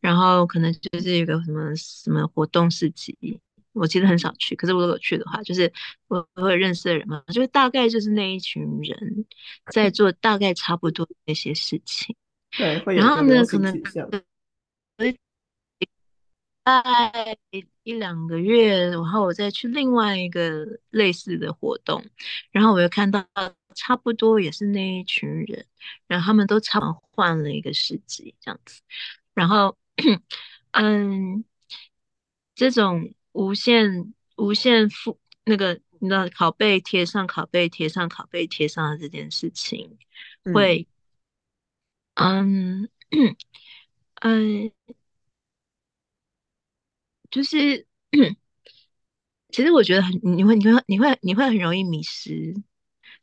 [0.00, 3.40] 然后可能就是有个什么什么活动市集，
[3.78, 5.72] 我其实很少去，可是我如果去的话，就是
[6.08, 9.26] 我我会认识的人嘛，就是大概就是那一群人
[9.72, 12.14] 在 做大概差不多那些事情，
[12.56, 13.72] 对，然后呢，可能。
[13.72, 14.08] 行取向。
[16.64, 16.82] 大
[17.82, 22.04] 一两个月，然后我再去另外一个类似的活动，
[22.50, 23.26] 然后我又看到
[23.74, 25.64] 差不多也是那一群人，
[26.06, 28.82] 然后他们都差不多换了一个世纪这样子，
[29.32, 29.78] 然后
[30.72, 31.42] 嗯，
[32.54, 39.96] 这种无限无限复那个你知道拷贝贴上拷贝贴上拷贝贴上的这件事情，
[40.42, 40.88] 嗯会
[42.14, 42.88] 嗯
[44.20, 44.72] 嗯
[47.30, 47.86] 就是。
[49.50, 52.54] 其实我觉得很，你会你会你会你会很容易迷失，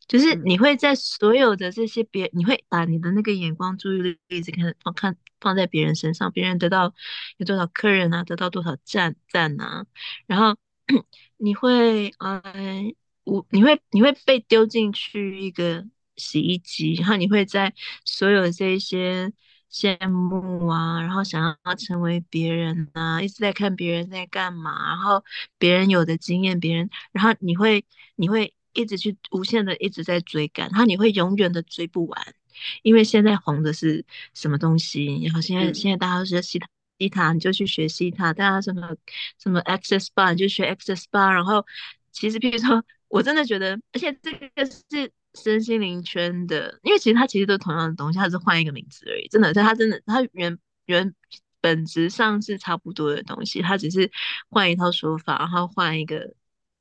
[0.07, 6.93] 就是嗯你会在所有的这些别，你会把你的那个眼光、注意力一直看放看放在别人身上，别人得到
[7.37, 9.85] 有多少客人啊，得到多少赞赞啊，
[10.27, 10.57] 然后
[11.37, 17.73] 你会嗯，我你会你会被丢进去一个洗衣机，然后你会在
[18.05, 19.31] 所有这一些
[19.71, 25.23] 羡慕啊，然后想要成为别人啊，一直在看别人在干嘛，然后
[25.57, 27.83] 别人有的经验，别人，然后你会
[28.15, 32.35] 你会一直去无限的一直在追赶，然后你会永远的追不完，
[32.83, 36.67] 因为现在红的是什么东西，然后现在现嗯在大家都学西塔。
[36.97, 38.95] 西塔你就去学西塔，大家什么
[39.37, 41.65] 什么 Access Bar 你就学 Access Bar，然后
[42.13, 49.27] 其实譬如说我真的觉得，而且这个是身心灵圈的，因为其实它其实都同样的东西，它是换一个名字而已。
[49.27, 51.13] 真的，它真的它原原
[51.59, 54.09] 本质上是差不多的东西，它只是
[54.47, 56.33] 换一套说法，然后换一个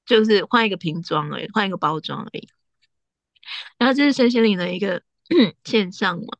[0.06, 2.48] 就是换一个瓶装而已，换一个包装而已。
[3.78, 5.02] 然后这是身心灵的一个
[5.64, 6.38] 现象嘛。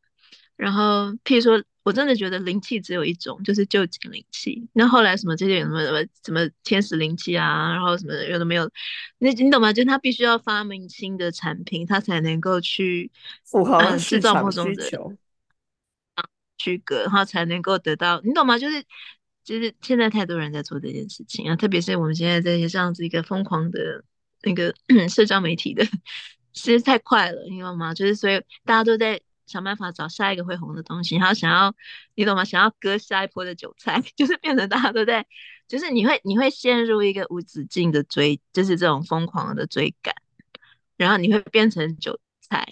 [0.55, 4.69] 然后，譬如说，我真的觉得灵气只有一种，就是旧景灵气。
[4.73, 8.69] 那后来什么这些什么什么什么天使灵气啊，然后什么有的没有，
[9.17, 9.73] 你你懂吗？
[9.73, 13.11] 就是他必须要发明新的产品，他才能够去
[13.43, 15.17] 符合呃制造市场某种的。
[16.57, 18.57] 区隔，然后才能够得到，你懂吗？
[18.57, 18.81] 就是
[19.43, 24.03] 就是现在太多人在做这件事情啊，特别是我们现在这些这样子一个疯狂的
[24.41, 24.73] 那个
[25.09, 25.85] 社交媒体的，
[26.55, 27.93] 实在太快了，你懂吗？
[27.93, 31.75] 就是所以大家都在想办法找下一个会红的东西，然后想要
[32.15, 32.43] 你懂吗？
[32.43, 35.25] 想要割下一波的韭菜， 就是变成大家都在，
[35.67, 40.15] 就是你会你会陷入一个无止境的追，就是这种疯狂的追赶，
[40.97, 42.65] 然后你会变成韭菜。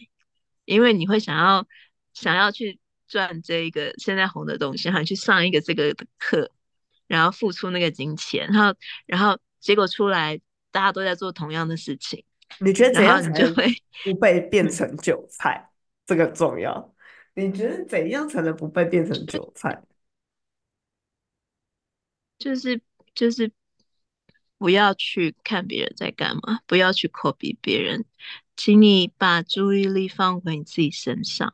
[0.65, 1.67] 因为你会想要
[2.13, 6.50] 想要去赚这一个现在红的东西，然后去上一个这个的课，
[7.06, 8.74] 然后付出那个金钱，然后
[9.06, 10.39] 然后结果出来
[10.72, 12.24] 大家都在做同样的事情，
[12.60, 13.68] 你觉得怎样才会
[14.04, 15.70] 不被 变成韭菜？
[16.06, 16.94] 这个重要。
[17.36, 19.82] 你觉得怎样才能不被变成韭菜？
[22.38, 22.82] 就是
[23.16, 23.52] 就是
[24.58, 28.06] 不要去看别人在干嘛，不要去 copy 别人，
[28.56, 31.54] 请你把注意力放回你自己身上。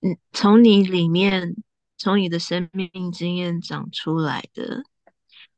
[0.00, 1.56] 嗯，从你里面，
[1.96, 4.84] 从你的生命经验长出来的，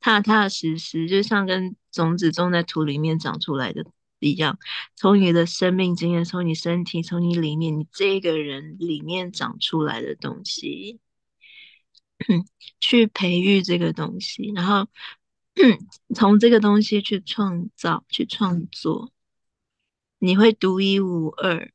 [0.01, 3.85] 踏踏实实，就像跟种子种在土里面长出来的
[4.31, 4.59] 一样，
[4.97, 11.01] 从你的生命经验，从你身体，从你里面，你这个人里面长出来的东西，
[12.81, 14.89] 去培育这个东西，然后
[16.15, 19.13] 从这个东西去创造，去创作。
[20.19, 21.71] 你会独一无二，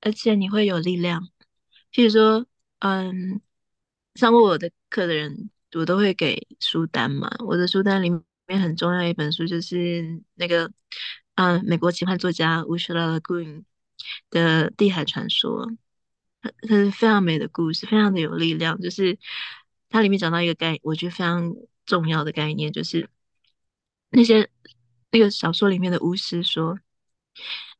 [0.00, 1.28] 而且你会有力量。
[1.92, 2.46] 譬如说，
[2.78, 3.42] 嗯，
[4.14, 7.30] 上过我的课的人，我都会给书单嘛。
[7.40, 8.08] 我的书单里
[8.56, 10.72] 很重要一本书就是那个，
[11.34, 13.64] 嗯，美国奇幻作家 Ursula Le Guin
[14.30, 15.66] 的《地海传说》，
[16.40, 18.80] 它它是非常美的故事，非常的有力量。
[18.80, 19.18] 就是
[19.90, 23.10] 它里面讲到一个概，我觉得非常重要的概念，就是
[24.10, 24.48] 那些
[25.10, 26.78] 那个小说里面的巫师说，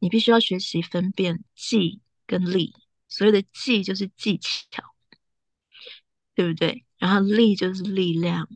[0.01, 2.75] 你必须要学习分辨技跟力。
[3.09, 4.83] 所谓的技就是技巧，
[6.35, 6.85] 对不对？
[6.99, 8.49] 然后力就是力量。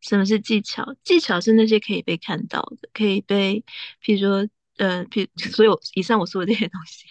[0.00, 0.94] 什么是技巧？
[1.04, 3.64] 技巧是那些可以被看到的，可以被，
[4.02, 7.06] 譬如说，呃，譬如所有以上我说的这些东西，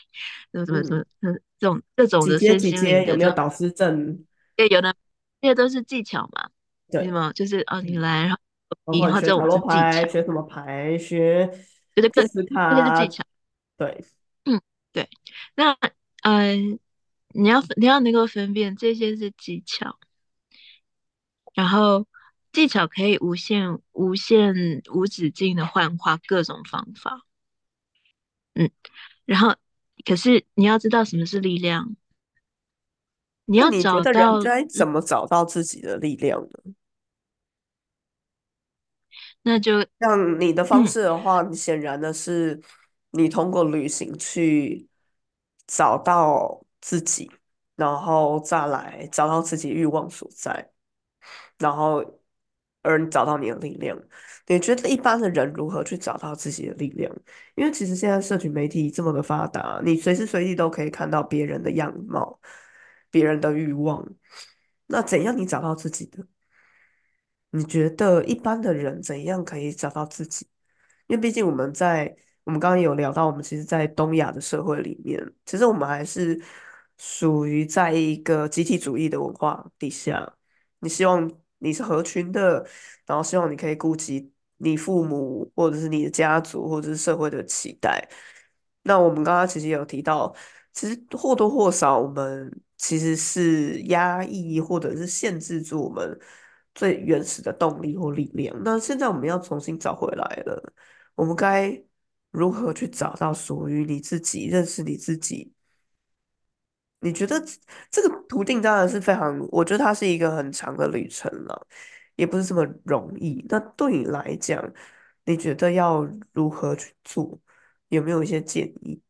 [0.52, 4.26] 什么什么什么，嗯，这种这种的身心灵有没有导师证？
[4.56, 4.96] 对，有的，
[5.42, 6.50] 这些都是技巧嘛。
[6.90, 7.34] 对吗？
[7.34, 11.46] 就是哦，你来，然后你然后这种是技巧，学什么牌，学
[11.96, 13.24] 就是这是这是技巧。
[13.78, 14.06] 对，
[14.46, 15.10] 嗯，对，
[15.56, 15.78] 那。
[16.24, 16.78] 嗯，
[17.30, 19.98] 你要你要能够分辨这些是技巧，
[21.54, 22.06] 然后
[22.58, 27.22] 技巧可以无限、无限、无止境的幻化各种方法。
[28.56, 28.72] 嗯，
[29.26, 29.56] 然后
[30.04, 31.96] 可是你要知道什么是力量，
[33.46, 36.74] 你要找到该怎么找到自己的力量呢？
[39.44, 42.60] 那就像你的方式的话，你显然的是
[43.12, 44.90] 你通过旅行去。
[45.70, 47.30] 找到自己，
[47.76, 50.72] 然后再来找到自己欲望所在，
[51.58, 52.02] 然后
[52.88, 53.98] 而你找到你的力量。
[54.48, 57.14] 你觉得一般的人如何去找到自己的力量？
[57.56, 62.40] 因为其实现在社群媒体这么的发达，你随时随地都可以看到别人的样貌、
[63.12, 64.08] 别人的欲望。
[64.88, 66.26] 那怎样你找到自己的？
[67.52, 70.48] 你觉得一般的人怎样可以找到自己？
[71.08, 72.16] 因为毕竟我们在。
[72.48, 76.42] 我们刚刚有聊到，我们其实，在东亚的社会里面，其实我们还是
[76.98, 80.34] 属于在一个集体主义的文化底下。
[80.80, 82.66] 你希望你是合群的，
[83.06, 88.08] 然后希望你可以顾及你父母，或者是你的家族，或者是社会的期待。
[88.84, 90.34] 那我们刚刚其实有提到，
[90.74, 96.20] 其实或多或少，我们其实是压抑或者是限制住我们
[96.76, 98.56] 最原始的动力或力量。
[98.64, 100.74] 那现在我们要重新找回来了，
[101.16, 101.84] 我们该。
[102.32, 105.52] 如何去找到属于你自己、认识你自己？
[107.00, 107.36] 你觉得
[107.92, 111.68] 这个途径当然是非常，我觉得它是一个很长的旅程了，
[112.16, 113.46] 也不是这么容易。
[113.50, 114.74] 那对你来讲，
[115.26, 117.40] 你觉得要如何去做？
[117.90, 119.02] 有没有一些建议？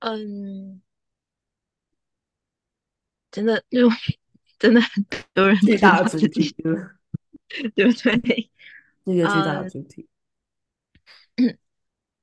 [0.00, 0.80] 嗯，
[3.30, 3.88] 真的就
[4.58, 5.04] 真的很
[5.34, 6.54] 多人巨大的主题，
[7.74, 8.50] 对不对？
[9.04, 10.08] 那个巨大的主题，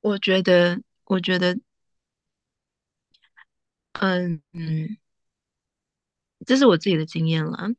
[0.02, 1.58] 我觉得，我觉得，
[4.00, 4.98] 嗯嗯，
[6.46, 7.70] 这是我自己的经验了。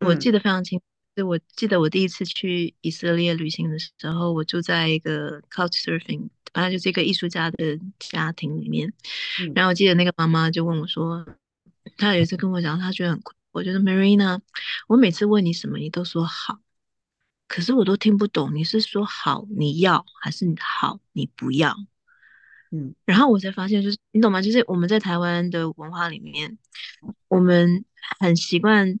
[0.00, 0.80] 我记得非常清，
[1.16, 8.92] 就我记得我第一次去以色列旅行的时候，我住在一个 Couch Surfing，反正就是一个艺术家的家庭里面。
[9.54, 11.24] 然后我记得那个妈妈就问我说，
[11.96, 14.40] 她有一次跟我讲，她觉得很困，我觉得 Marina，
[14.88, 16.58] 我每次问你什么，你都说好。
[17.48, 21.76] 可是我都听不懂，你是说好你要还是好你不要？
[22.72, 24.42] 嗯，然后我才发现，就是你懂吗？
[24.42, 26.58] 就是我们在台湾的文化里面，
[27.28, 27.84] 我们
[28.18, 28.98] 很习惯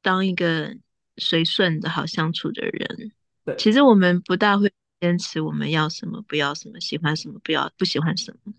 [0.00, 0.76] 当一个
[1.16, 3.12] 随顺的好相处的人。
[3.44, 8.54] 对，其实我们不大会坚持我们要什么，不要什么，喜欢什么，不要不喜欢什么。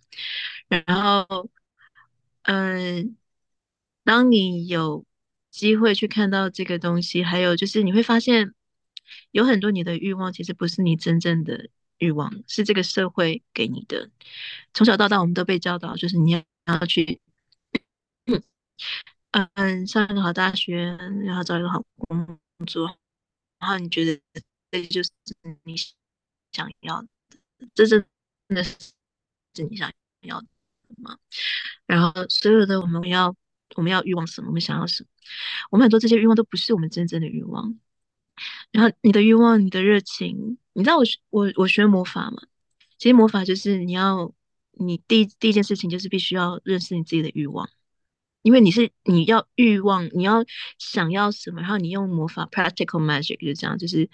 [0.67, 1.49] 然后，
[2.43, 3.15] 嗯，
[4.03, 5.06] 当你有
[5.49, 8.53] 机会去看到这个东西，还有就是你会发现。
[9.32, 14.10] 有很多你的欲望其实不是你真正的欲望，是这个社会给你的。
[14.73, 17.21] 从小到大，我们都被教导，就是你要要去，
[19.32, 22.97] 嗯，上一个好大学，然后找一个好工作，
[23.60, 24.21] 然后你觉得
[24.71, 25.12] 这就是
[25.63, 25.75] 你
[26.51, 27.08] 想要的，
[27.73, 28.06] 这真
[28.49, 28.93] 的是
[29.69, 30.47] 你想要的
[30.97, 31.17] 吗？
[31.86, 33.36] 然后所有的我们要
[33.76, 35.09] 我们要欲望什么，我们想要什么，
[35.72, 37.80] 我们很多这些欲望都不是我们真正的欲望。
[38.71, 42.41] 然后你的欲望，你的热情，你知道我我我学魔法嘛？
[42.97, 44.34] 其实魔法就是你要
[44.71, 47.69] 你第第一件事情就是必须要认识你自己的欲望，
[48.41, 50.43] 因为你是你要欲望，你要
[50.79, 54.09] 想要什么，然后你用魔法 practical magic 就这样，就是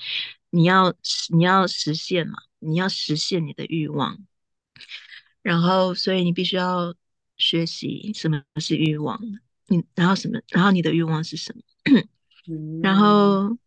[0.49, 0.93] 你要
[1.29, 4.17] 你要实现嘛，你要实现你的欲望，
[5.41, 6.93] 然后所以你必须要
[7.37, 9.21] 学习什么是欲望，
[9.67, 11.61] 你然后什么，然后你的欲望是什么，
[12.81, 13.57] 然后。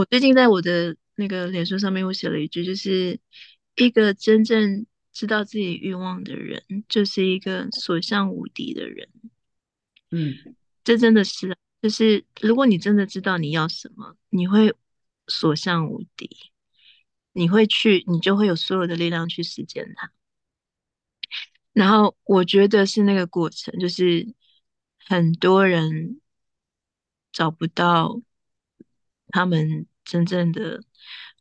[0.00, 3.20] 我最近在我的那个脸书上面我写了一句，就是
[3.76, 9.10] 一个真正知道自己欲望的人，就是一个所向无敌的人。
[10.10, 14.74] 嗯这真的是啊，就是如果你真的知道你要什么，你会
[15.26, 16.30] 所向无敌，
[17.32, 20.10] 你会去，你就会有所有的力量去实践它。
[21.74, 24.34] 然后我觉得是那个过程，就是
[25.06, 26.22] 很多人
[27.32, 28.22] 找不到
[29.28, 30.82] 他们真正的，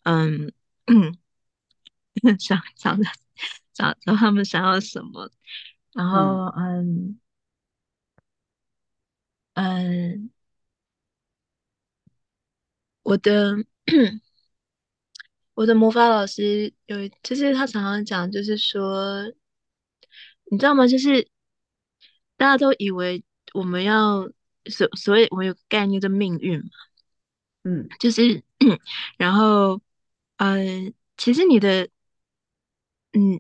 [0.04, 0.52] 嗯，
[2.40, 3.06] 想想的
[3.74, 5.32] 找找他们想要什么，
[5.94, 7.20] 然后嗯
[9.54, 10.32] 嗯嗯，
[13.04, 13.66] 我的
[15.56, 19.24] 我的魔法老师有一，就是他常常讲，就是说，
[20.52, 20.86] 你知道吗？
[20.88, 21.28] 就是
[22.38, 24.30] 大家都以为我们要
[24.66, 26.70] 所所谓我们有个概念的命运嘛，
[27.64, 28.44] 嗯就是
[29.18, 29.82] 然后
[30.38, 31.90] 嗯，其实你的
[33.14, 33.40] 嗯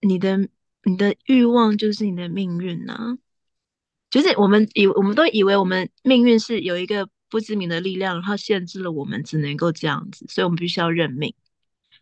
[0.00, 0.48] 你的
[0.84, 3.18] 你的欲望就是你的命运呐、
[4.10, 11.34] 就是我们以我们都以为我们命运是有一个不知名的力量，然后限制了我们只能够这样子，所以我们必须要认命，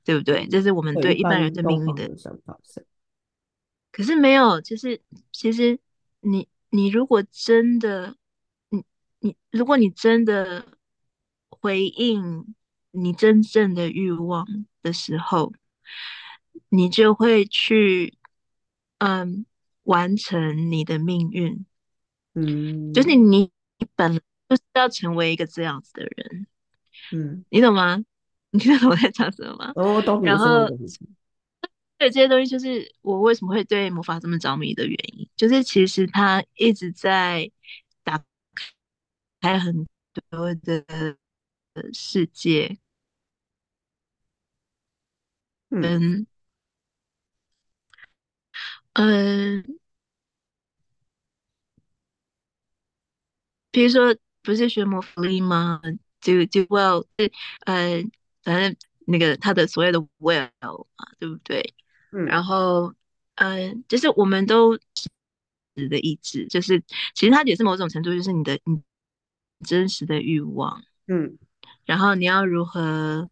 [0.05, 0.47] 对不对？
[0.49, 2.09] 这嗯，是我们对，一对一般人般对命运的。
[2.09, 2.87] 的想法是，
[3.93, 5.01] 可是没有，就是
[5.33, 5.79] 其实
[6.21, 8.17] 你你如果真的，
[8.71, 8.85] 你
[9.21, 10.65] 你如果你真的
[11.51, 12.55] 回应
[13.03, 14.47] 你真正的欲望
[14.83, 15.53] 的时候，
[16.69, 18.17] 你就会去
[18.99, 19.47] 嗯
[19.85, 21.65] 完成你的命运。
[22.35, 23.87] 嗯就是你你
[24.49, 26.47] 就是要成为一个这样子的人，
[27.13, 28.05] 嗯，你懂吗？
[28.51, 29.73] 你听得懂我在讲什么吗？
[29.77, 30.67] 哦，我懂然后，
[31.99, 37.51] 对这些东西，就是我为什么会对魔法这么着迷的原因，就是其实它一直在
[38.05, 38.25] 打
[39.41, 39.87] 开很
[40.31, 40.85] 多的
[41.93, 42.79] 世界，
[45.71, 46.27] 嗯嗯
[48.95, 49.79] 嗯，
[53.71, 55.81] 比如说不是学魔福利吗？
[56.21, 57.07] 就就 well，
[57.65, 58.03] 呃，
[58.43, 60.51] 反正那个他的所谓的 well
[60.97, 61.75] 嘛，对不对？
[62.11, 62.95] 然嗯后，
[63.37, 64.77] 嗯，就是我们都
[65.89, 66.83] 的意志，就是
[67.15, 68.83] 其实它也是某种程度，就是你的你
[69.65, 71.39] 真实的欲望，嗯
[71.85, 73.29] 然后你要如何，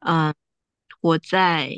[0.00, 0.34] 嗯，
[1.06, 1.70] 活在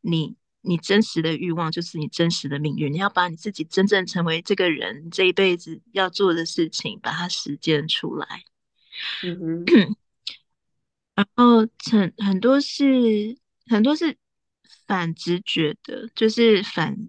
[0.00, 8.44] 你你真实的欲望，就是你真实的命运，你要把你自己真正成为这个人这一辈子要做的事情，把它实践出来。
[9.24, 9.96] 嗯哼
[11.16, 14.16] 然后很很多是很多是
[14.86, 17.08] 反直觉的，就是反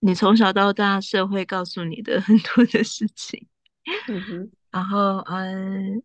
[0.00, 3.46] 你从小到大社会告诉你的 很多的事情。
[4.08, 6.02] 嗯哼然后嗯，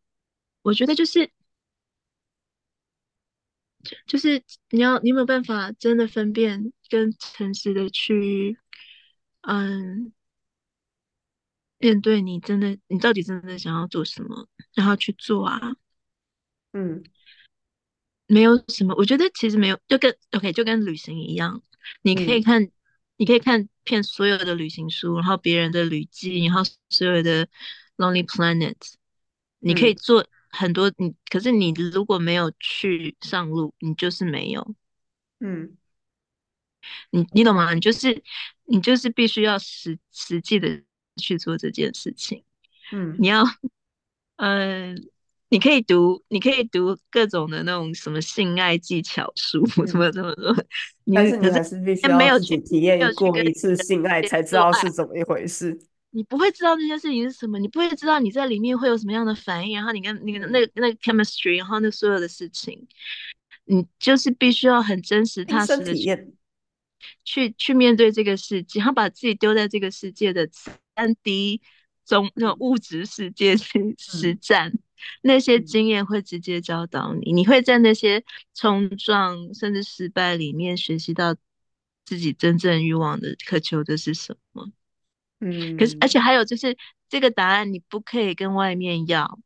[0.62, 1.32] 我觉得就是
[4.08, 8.58] 就是你要你有没有办法真的分辨跟诚实的去
[9.42, 10.12] 嗯
[11.78, 15.76] 面对你真的你到底真的想要做什么，然后去做啊。
[16.74, 17.04] 嗯。
[18.28, 21.64] 没有什么，我觉得其实没有，就跟 OK，就跟旅行一样，
[22.04, 22.44] 你可以嗯。
[22.44, 22.70] 看，
[23.18, 27.48] 你可以看遍所有的旅行书，然后别人的旅记，然后所有的
[27.98, 28.76] Lonely Planet，
[29.60, 29.96] 你可以嗯。
[29.96, 34.76] 做很多，你可是你如果没有去上路，你就是没有，
[35.40, 35.78] 嗯
[37.12, 37.74] 你你懂吗？
[37.74, 38.24] 你就是
[38.66, 40.82] 你就是必须要实实际的
[41.18, 42.44] 去做这件事情，
[42.92, 43.44] 嗯你要
[44.38, 44.96] 嗯，
[45.50, 50.64] 你可以读，你可以读各种的那种什么性爱技巧书，什嗯，么什么什么，
[51.04, 55.78] 你但是你还是必须没有去要自己体没有去跟验过一次性爱，才知，道是怎么一回事。
[56.12, 62.88] 你不会知道这件事情是什么，你不会知道你在里面会有什么样的反应，然后你跟那个嗯，那个那个 chemistry，然后那所有的事情，
[63.66, 66.34] 你就是必须要很真实踏实的去。
[67.24, 71.62] 去去面对这个世界，然后把自己丢在这个世界的三 D
[72.06, 74.74] 中那种嗯物质世界去实嗯战，
[75.22, 81.36] 那些嗯经验会直接教导你，你会在那些冲撞甚至失败里面学习到
[82.04, 84.70] 自己真正欲望的渴求的是什么。
[85.78, 86.78] 可是，而且嗯还有就是
[87.08, 89.40] 这个答案你不可以跟外面要，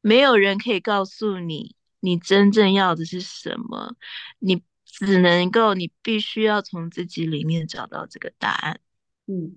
[0.00, 3.94] 没有人可以告诉你你真正要的是什么，
[4.38, 8.80] 你只能够，你必须要从自己里面找到这个答案。
[9.26, 9.56] 嗯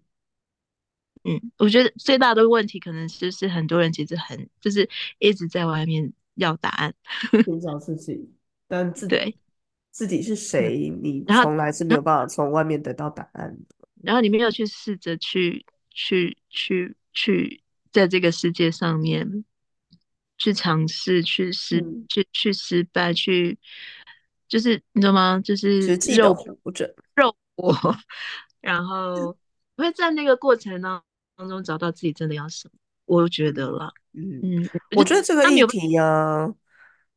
[1.23, 4.87] 嗯，我觉得最大的问题可能就是很多人其实很就是
[5.17, 6.93] 一直在外面要答案，
[7.43, 8.31] 寻找自己，
[8.67, 9.35] 但自对，
[9.89, 13.74] 自己是嗯，谁，你从来是没有办法从外面得到答案的。
[14.05, 19.43] 然后你没有去试着去去去去在这个世界上面。
[20.37, 23.57] 去尝试，去失嗯，去去失败，去
[24.49, 25.39] 就是你知道吗？
[25.39, 26.93] 就是肉活着。
[27.15, 27.73] 肉搏，
[28.59, 29.37] 然后
[29.77, 31.01] 会在那个过程当
[31.37, 32.77] 当中找到自己真的要什么。
[33.05, 36.53] 我觉得嗯啦，嗯，嗯，我觉得这个议题呀、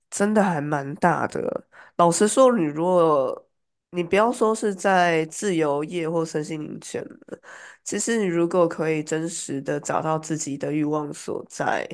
[0.09, 1.67] 真的还蛮大的。
[1.97, 3.48] 老实说，你如果
[3.91, 7.41] 你不要说是在自由业或身心灵圈了，
[7.85, 11.89] 其实你如果可以真实的找到自己的欲望所在，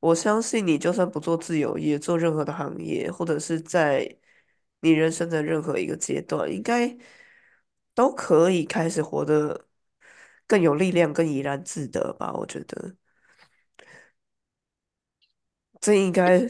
[0.00, 4.16] 我相信你就算不做自由业，做任何的行业，或者是在
[4.80, 6.96] 你人生的任何一个阶段，应该
[7.94, 9.66] 都可以开始活得
[10.46, 12.32] 更有力量、更怡然自得吧。
[12.32, 12.96] 我觉得。
[15.80, 16.40] 这应该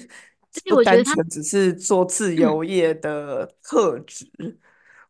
[0.68, 4.24] 不单纯只是做自由业的特质，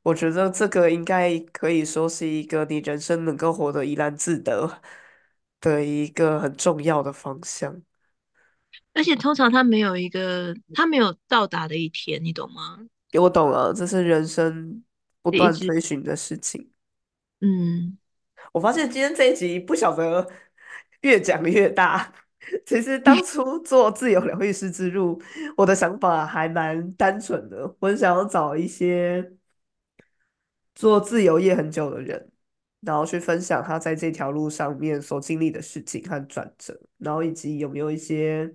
[0.05, 4.83] 我觉得这个应该可以说是一个你人生能够活得怡然自得
[5.63, 7.83] 的一个很重要的方向。
[8.93, 12.79] 而且通常他没有一个，他没有到达的一天，你懂吗？
[13.15, 14.85] 我懂了，这是人生
[15.23, 16.71] 不断一直，追寻的事情。
[17.41, 17.97] 嗯，
[18.53, 20.31] 我发现今天这一集不晓得
[21.01, 22.13] 越讲越大。
[22.67, 25.19] 其实当 初做自由疗愈师之路，
[25.57, 29.33] 我的想法还蛮单纯的，我很想要找一些
[30.75, 32.33] 做自由业很久的人，
[32.81, 38.53] 然后去分享他在这条路上面所经历的事情和转折，然后以及有没有一些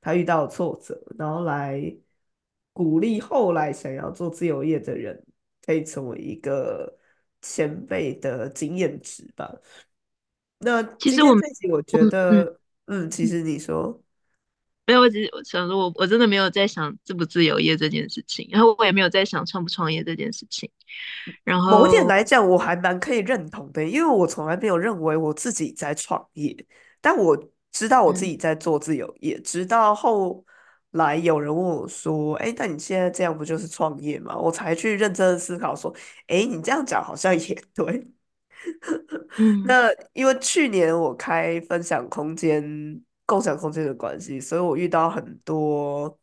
[0.00, 1.82] 他遇到的挫折，然后来
[2.72, 5.22] 鼓励后来想要做自由业的人，
[5.64, 6.98] 可以成为一个
[7.42, 9.52] 前辈的经验值吧。
[10.58, 12.08] 那其实我们，我我觉嗯。
[12.08, 14.02] 得，嗯，其实你说。
[14.90, 20.68] 没有，我只是我想说我，我真的没有在想自不自由业这件事情，然后我也没有在想创不创业这件事情。
[21.44, 26.56] 然后某一点后，来讲，我还蛮可以认同的，因为我从来没有认为我自己在创业，
[27.00, 27.38] 但我
[27.70, 29.40] 知道我自嗯己在做自由业。
[29.42, 30.44] 直到后
[30.90, 35.94] 来有人问我说：“哎，那你现在这样不就是创业吗？”我才去认真的思考说
[36.26, 38.08] ：“哎，你这样讲好像也对。”
[39.38, 42.62] 嗯那因为去年我开分享空间、
[43.30, 46.18] 共享空间的关系，所以我遇到很多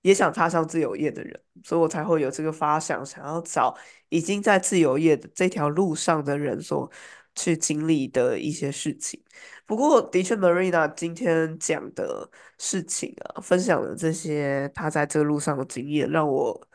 [0.00, 3.76] 也想踏上自由业的人，所以我才会有这个发想，想要找
[4.08, 6.90] 已经在自由业的这条路上的人所
[7.34, 9.22] 去经历的一些事情。
[9.66, 16.66] 不过，的确，Marina 今天讲的事情啊，分享的这些他在这路上的经验，让我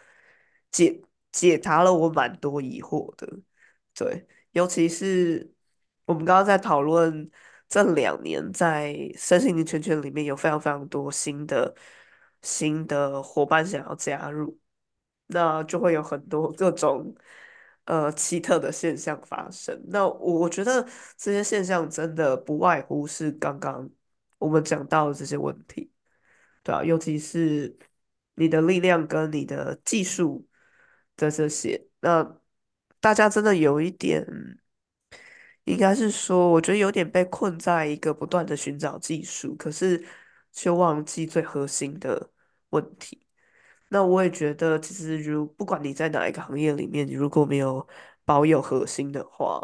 [0.71, 1.01] 解
[1.32, 3.28] 解答了我蛮多疑惑的。
[3.95, 4.28] 对。
[4.51, 5.51] 尤其是
[6.05, 7.30] 我们刚刚在讨论
[7.76, 11.76] 这两年在身心灵圈圈里面有非常非常多新的
[12.41, 14.57] 新的伙伴想要加入，
[15.28, 17.13] 那就会有很多各种
[17.84, 19.78] 呃奇特的现象发生。
[19.89, 20.82] 那我我觉得
[21.17, 23.89] 这些现象真的不外乎是刚刚
[24.38, 25.91] 我们讲到的这些问题。
[26.63, 27.78] 对啊，尤其是
[28.36, 30.47] 你的力量跟你的技术
[31.17, 32.39] 的这些，那
[33.01, 34.26] 大家真的有一点，
[35.66, 40.03] 应该是说，我觉得有点被困在一个不断的寻找技术，可是
[40.51, 42.32] 却忘记最核心的
[42.70, 43.26] 问题。
[43.89, 47.88] 那我也觉得，其实如不管你在哪一个行业里面，你如果没有
[48.26, 49.61] 保有核心的话，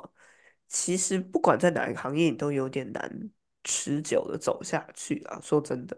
[0.68, 3.30] 其实不管在哪一个行业，你都有点难
[3.64, 5.40] 持久的走下去啊。
[5.42, 5.98] 说真的。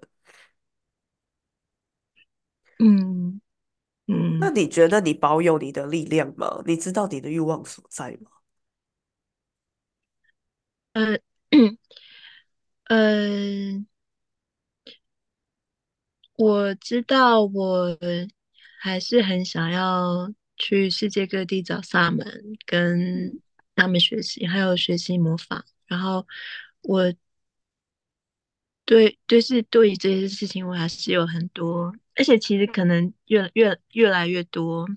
[2.80, 3.40] 嗯
[4.08, 6.62] 嗯，那你觉得你保有你的力量吗？
[6.66, 8.32] 你知道你的欲望所在吗？
[10.94, 11.18] 呃
[12.86, 13.86] 呃，
[16.36, 17.98] 我知道，我
[18.80, 22.28] 还是很想要去世界各地找萨满，
[22.66, 23.40] 跟
[23.76, 25.66] 他们学习，还有学习魔法。
[25.88, 26.26] 然后
[26.82, 27.14] 我
[28.86, 34.88] 对，就是对于这些事情，我还是有很多，而且其实可能越越越来越多，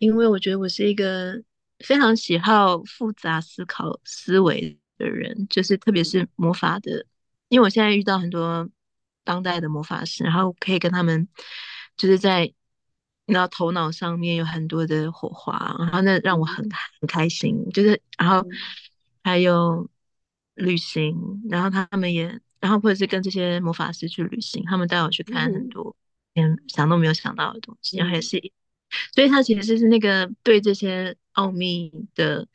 [0.00, 1.42] 因为我觉得我是一个
[1.80, 7.06] 非常喜好复杂思考思维的人，就是特别是魔法的，
[7.48, 8.68] 因为我现在遇到很多
[9.24, 11.28] 当代的魔法师，然后可以跟他们
[11.96, 12.52] 就是在
[13.26, 16.70] 然后头脑上面有很多的火花，然后那让我很嗯。
[17.00, 18.50] 很开心，就是然后嗯。
[19.22, 19.88] 还有
[20.54, 22.40] 旅行，然后他们也。
[22.60, 25.68] 然后或者是跟这些魔法师去旅行，他们带我去看很嗯。
[25.68, 25.94] 多
[26.34, 28.22] 嗯想都没有想到的东西，然后也嗯。
[28.22, 28.52] 是，
[29.14, 32.48] 所以他其实是那个对这些奥秘的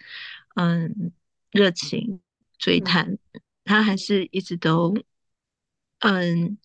[0.56, 1.12] 嗯
[1.52, 2.22] 热情
[2.58, 3.18] 追嗯探，
[3.64, 4.96] 他还是一直都
[6.00, 6.58] 嗯，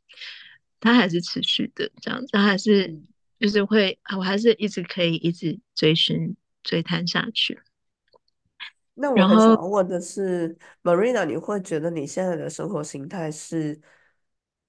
[0.81, 3.07] 他还是持续的这样子，他还是嗯。
[3.41, 7.61] 就是会，我还是一直可以一直追寻追探下去，
[8.95, 13.81] 那我很想问的是，Marina，你会觉得你现在的生活形态是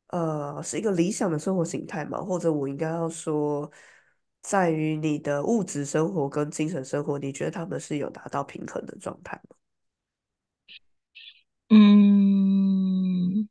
[0.08, 2.20] 呃，是一个理想的生活形态吗？
[2.24, 3.70] 或者我应该要说，
[4.48, 9.56] 在于你的物质生活跟精神生活，你觉得他们是有达到平衡的状态吗？
[11.70, 13.50] 嗯，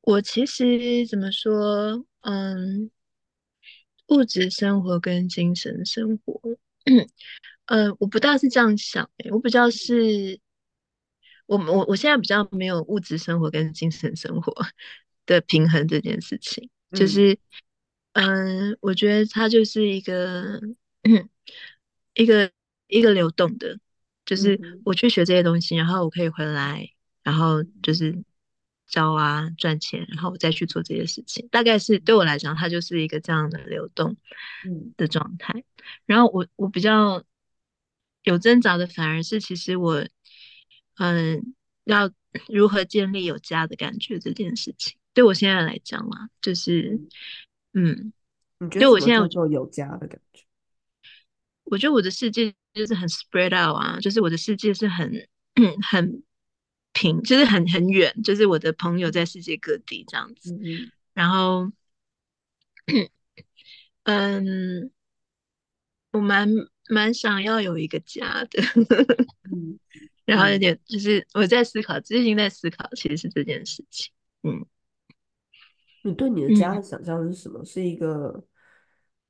[0.00, 2.04] 我其实怎么说？
[2.22, 2.90] 嗯，
[4.08, 6.40] 物质生活跟精神生活，
[7.66, 10.40] 嗯，我不大是这样想诶，我比较是，
[11.46, 14.52] 我我我现在比较没有物质生活跟精神生活
[15.30, 17.08] 的平衡这件事情，就嗯。
[17.08, 17.38] 是，
[18.14, 20.60] 嗯，我觉得它就是一个
[22.14, 22.50] 一个
[22.88, 23.78] 一个流动的，
[24.26, 26.90] 就是我去学这些东西，然后我可以回来，
[27.22, 28.24] 然后就是
[28.88, 34.16] 教啊赚钱，然后我再去做这些事情，大概是对我来讲，它就是一个这样的流动
[34.66, 34.92] 嗯。
[34.96, 35.64] 的状态。
[36.06, 37.22] 然后我我比较
[38.24, 40.04] 有挣扎的，反而是其实我
[40.98, 41.54] 嗯
[41.84, 42.10] 要
[42.48, 47.00] 如何建立有家的感觉这件事情，对我现在来讲嘛，就是
[47.72, 48.12] 嗯，
[48.60, 50.44] 嗯，你觉得我现在叫做有家的感觉？
[51.64, 55.28] 我觉得我的世界就是很 spread out 啊，就是我的世界是很
[55.90, 56.22] 很
[56.92, 60.52] 平，就是很很远，就是我的朋友在世界各地这样子。
[60.54, 61.70] 嗯然后，
[64.04, 64.90] 嗯，
[66.12, 66.48] 我蛮
[66.88, 68.62] 蛮想要有一个家的，
[69.52, 69.78] 嗯
[70.24, 74.12] 然后有嗯，点就是我在思考，最近在思考，其实是这件事情。
[74.42, 74.64] 嗯
[76.02, 77.64] 你对你的家嗯，的想象是什么？
[77.64, 78.44] 是一个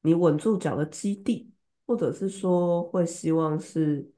[0.02, 1.52] 你稳住脚的基地，
[1.86, 4.10] 或者是说会希望是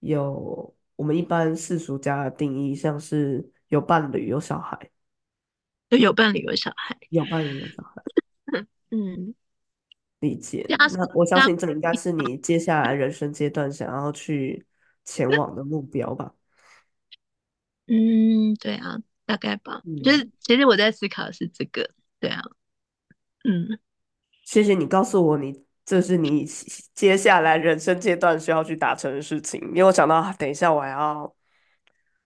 [0.00, 4.90] 有我们一般世俗家的定义，像是有伴侣、有小孩，
[5.90, 6.98] 就有伴侣有小孩。
[7.10, 8.02] 有伴侣、有小孩。
[8.90, 9.34] 嗯，
[10.20, 10.66] 理解。
[10.68, 14.66] 那我相，信这应该是你接下来人生阶段想要去
[15.04, 16.34] 前往的目标吧。
[17.86, 18.98] 嗯，对啊，
[19.28, 19.82] 大概吧。
[20.02, 22.40] 就是嗯，其实我在思考的是这个，对啊，
[23.44, 23.78] 嗯。
[24.46, 26.46] 谢谢你告诉我你这是你
[26.94, 31.30] 接下来人生阶段需要去达成的事情，因为我想到等一下我还要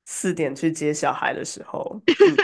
[0.04, 2.36] 四点去接小孩的时候，嗯，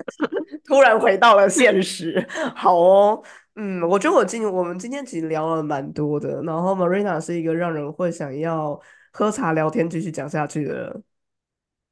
[0.64, 2.26] 突然回到了现实。
[2.54, 3.22] 好哦，
[3.56, 8.80] 嗯，我觉得我今我们今天其实聊了蛮多的，然后 Marina 是一个让人会想要
[9.12, 11.02] 喝茶聊天继续讲下去的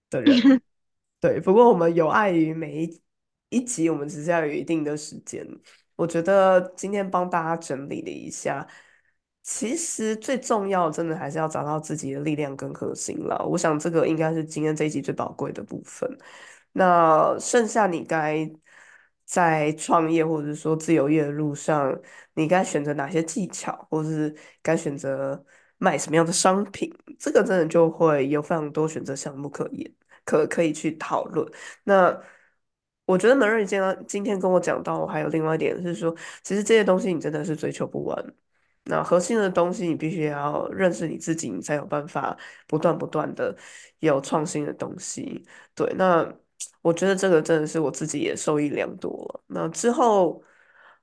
[0.09, 0.63] 的人。
[1.25, 3.03] 对，不过我们有碍于每一
[3.49, 5.43] 一集，我们只是要有一定的时间。
[5.97, 8.67] 我觉得今天帮大家整理了一下，
[9.43, 13.43] 其实最重要，真的还是要找到自己的力量跟核心了。
[13.49, 16.07] 我想这个应该是今天这一集最宝贵的部分。
[16.73, 18.47] 那剩下你该
[19.25, 21.99] 在创业或者是说自由业的路上，
[22.35, 25.43] 你该选择哪些技巧，或是该选择
[25.79, 29.91] 卖什么样的商品，这个真的就会有非常多选择项目可言。
[30.25, 31.47] 可可以去讨论。
[31.85, 32.19] 那
[33.07, 38.35] 我觉得门瑞今天今天跟我讲到，还有另外一点是说，其实这些东西你真的是追求不完。
[38.85, 43.57] 那核心的东西，你必须要认识你自己，你才有办法不断不断的
[44.01, 45.43] 有创新的东西。
[45.75, 46.27] 对，那
[46.83, 49.45] 我觉得这个真的是我自己也受益良多了。
[49.47, 50.43] 那之后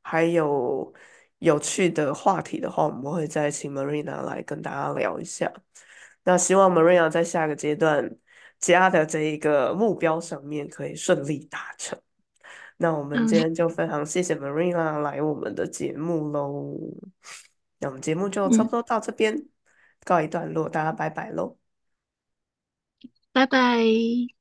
[0.03, 0.93] 还有
[1.39, 5.51] 有趣的话题的话，我们会再请 Marina 来跟大家聊一下。
[6.23, 8.15] 那希望 Marina 在下个阶段
[8.61, 11.99] 家的这一个目标上面可以顺利达成。
[12.77, 16.77] 那我们今嗯天就非常谢谢 Marina 来我们的节目喽。
[17.79, 19.45] 那我们节目就差不嗯，多到这边
[20.03, 21.57] 告一段落，大家拜拜喽。
[23.33, 24.40] 拜拜。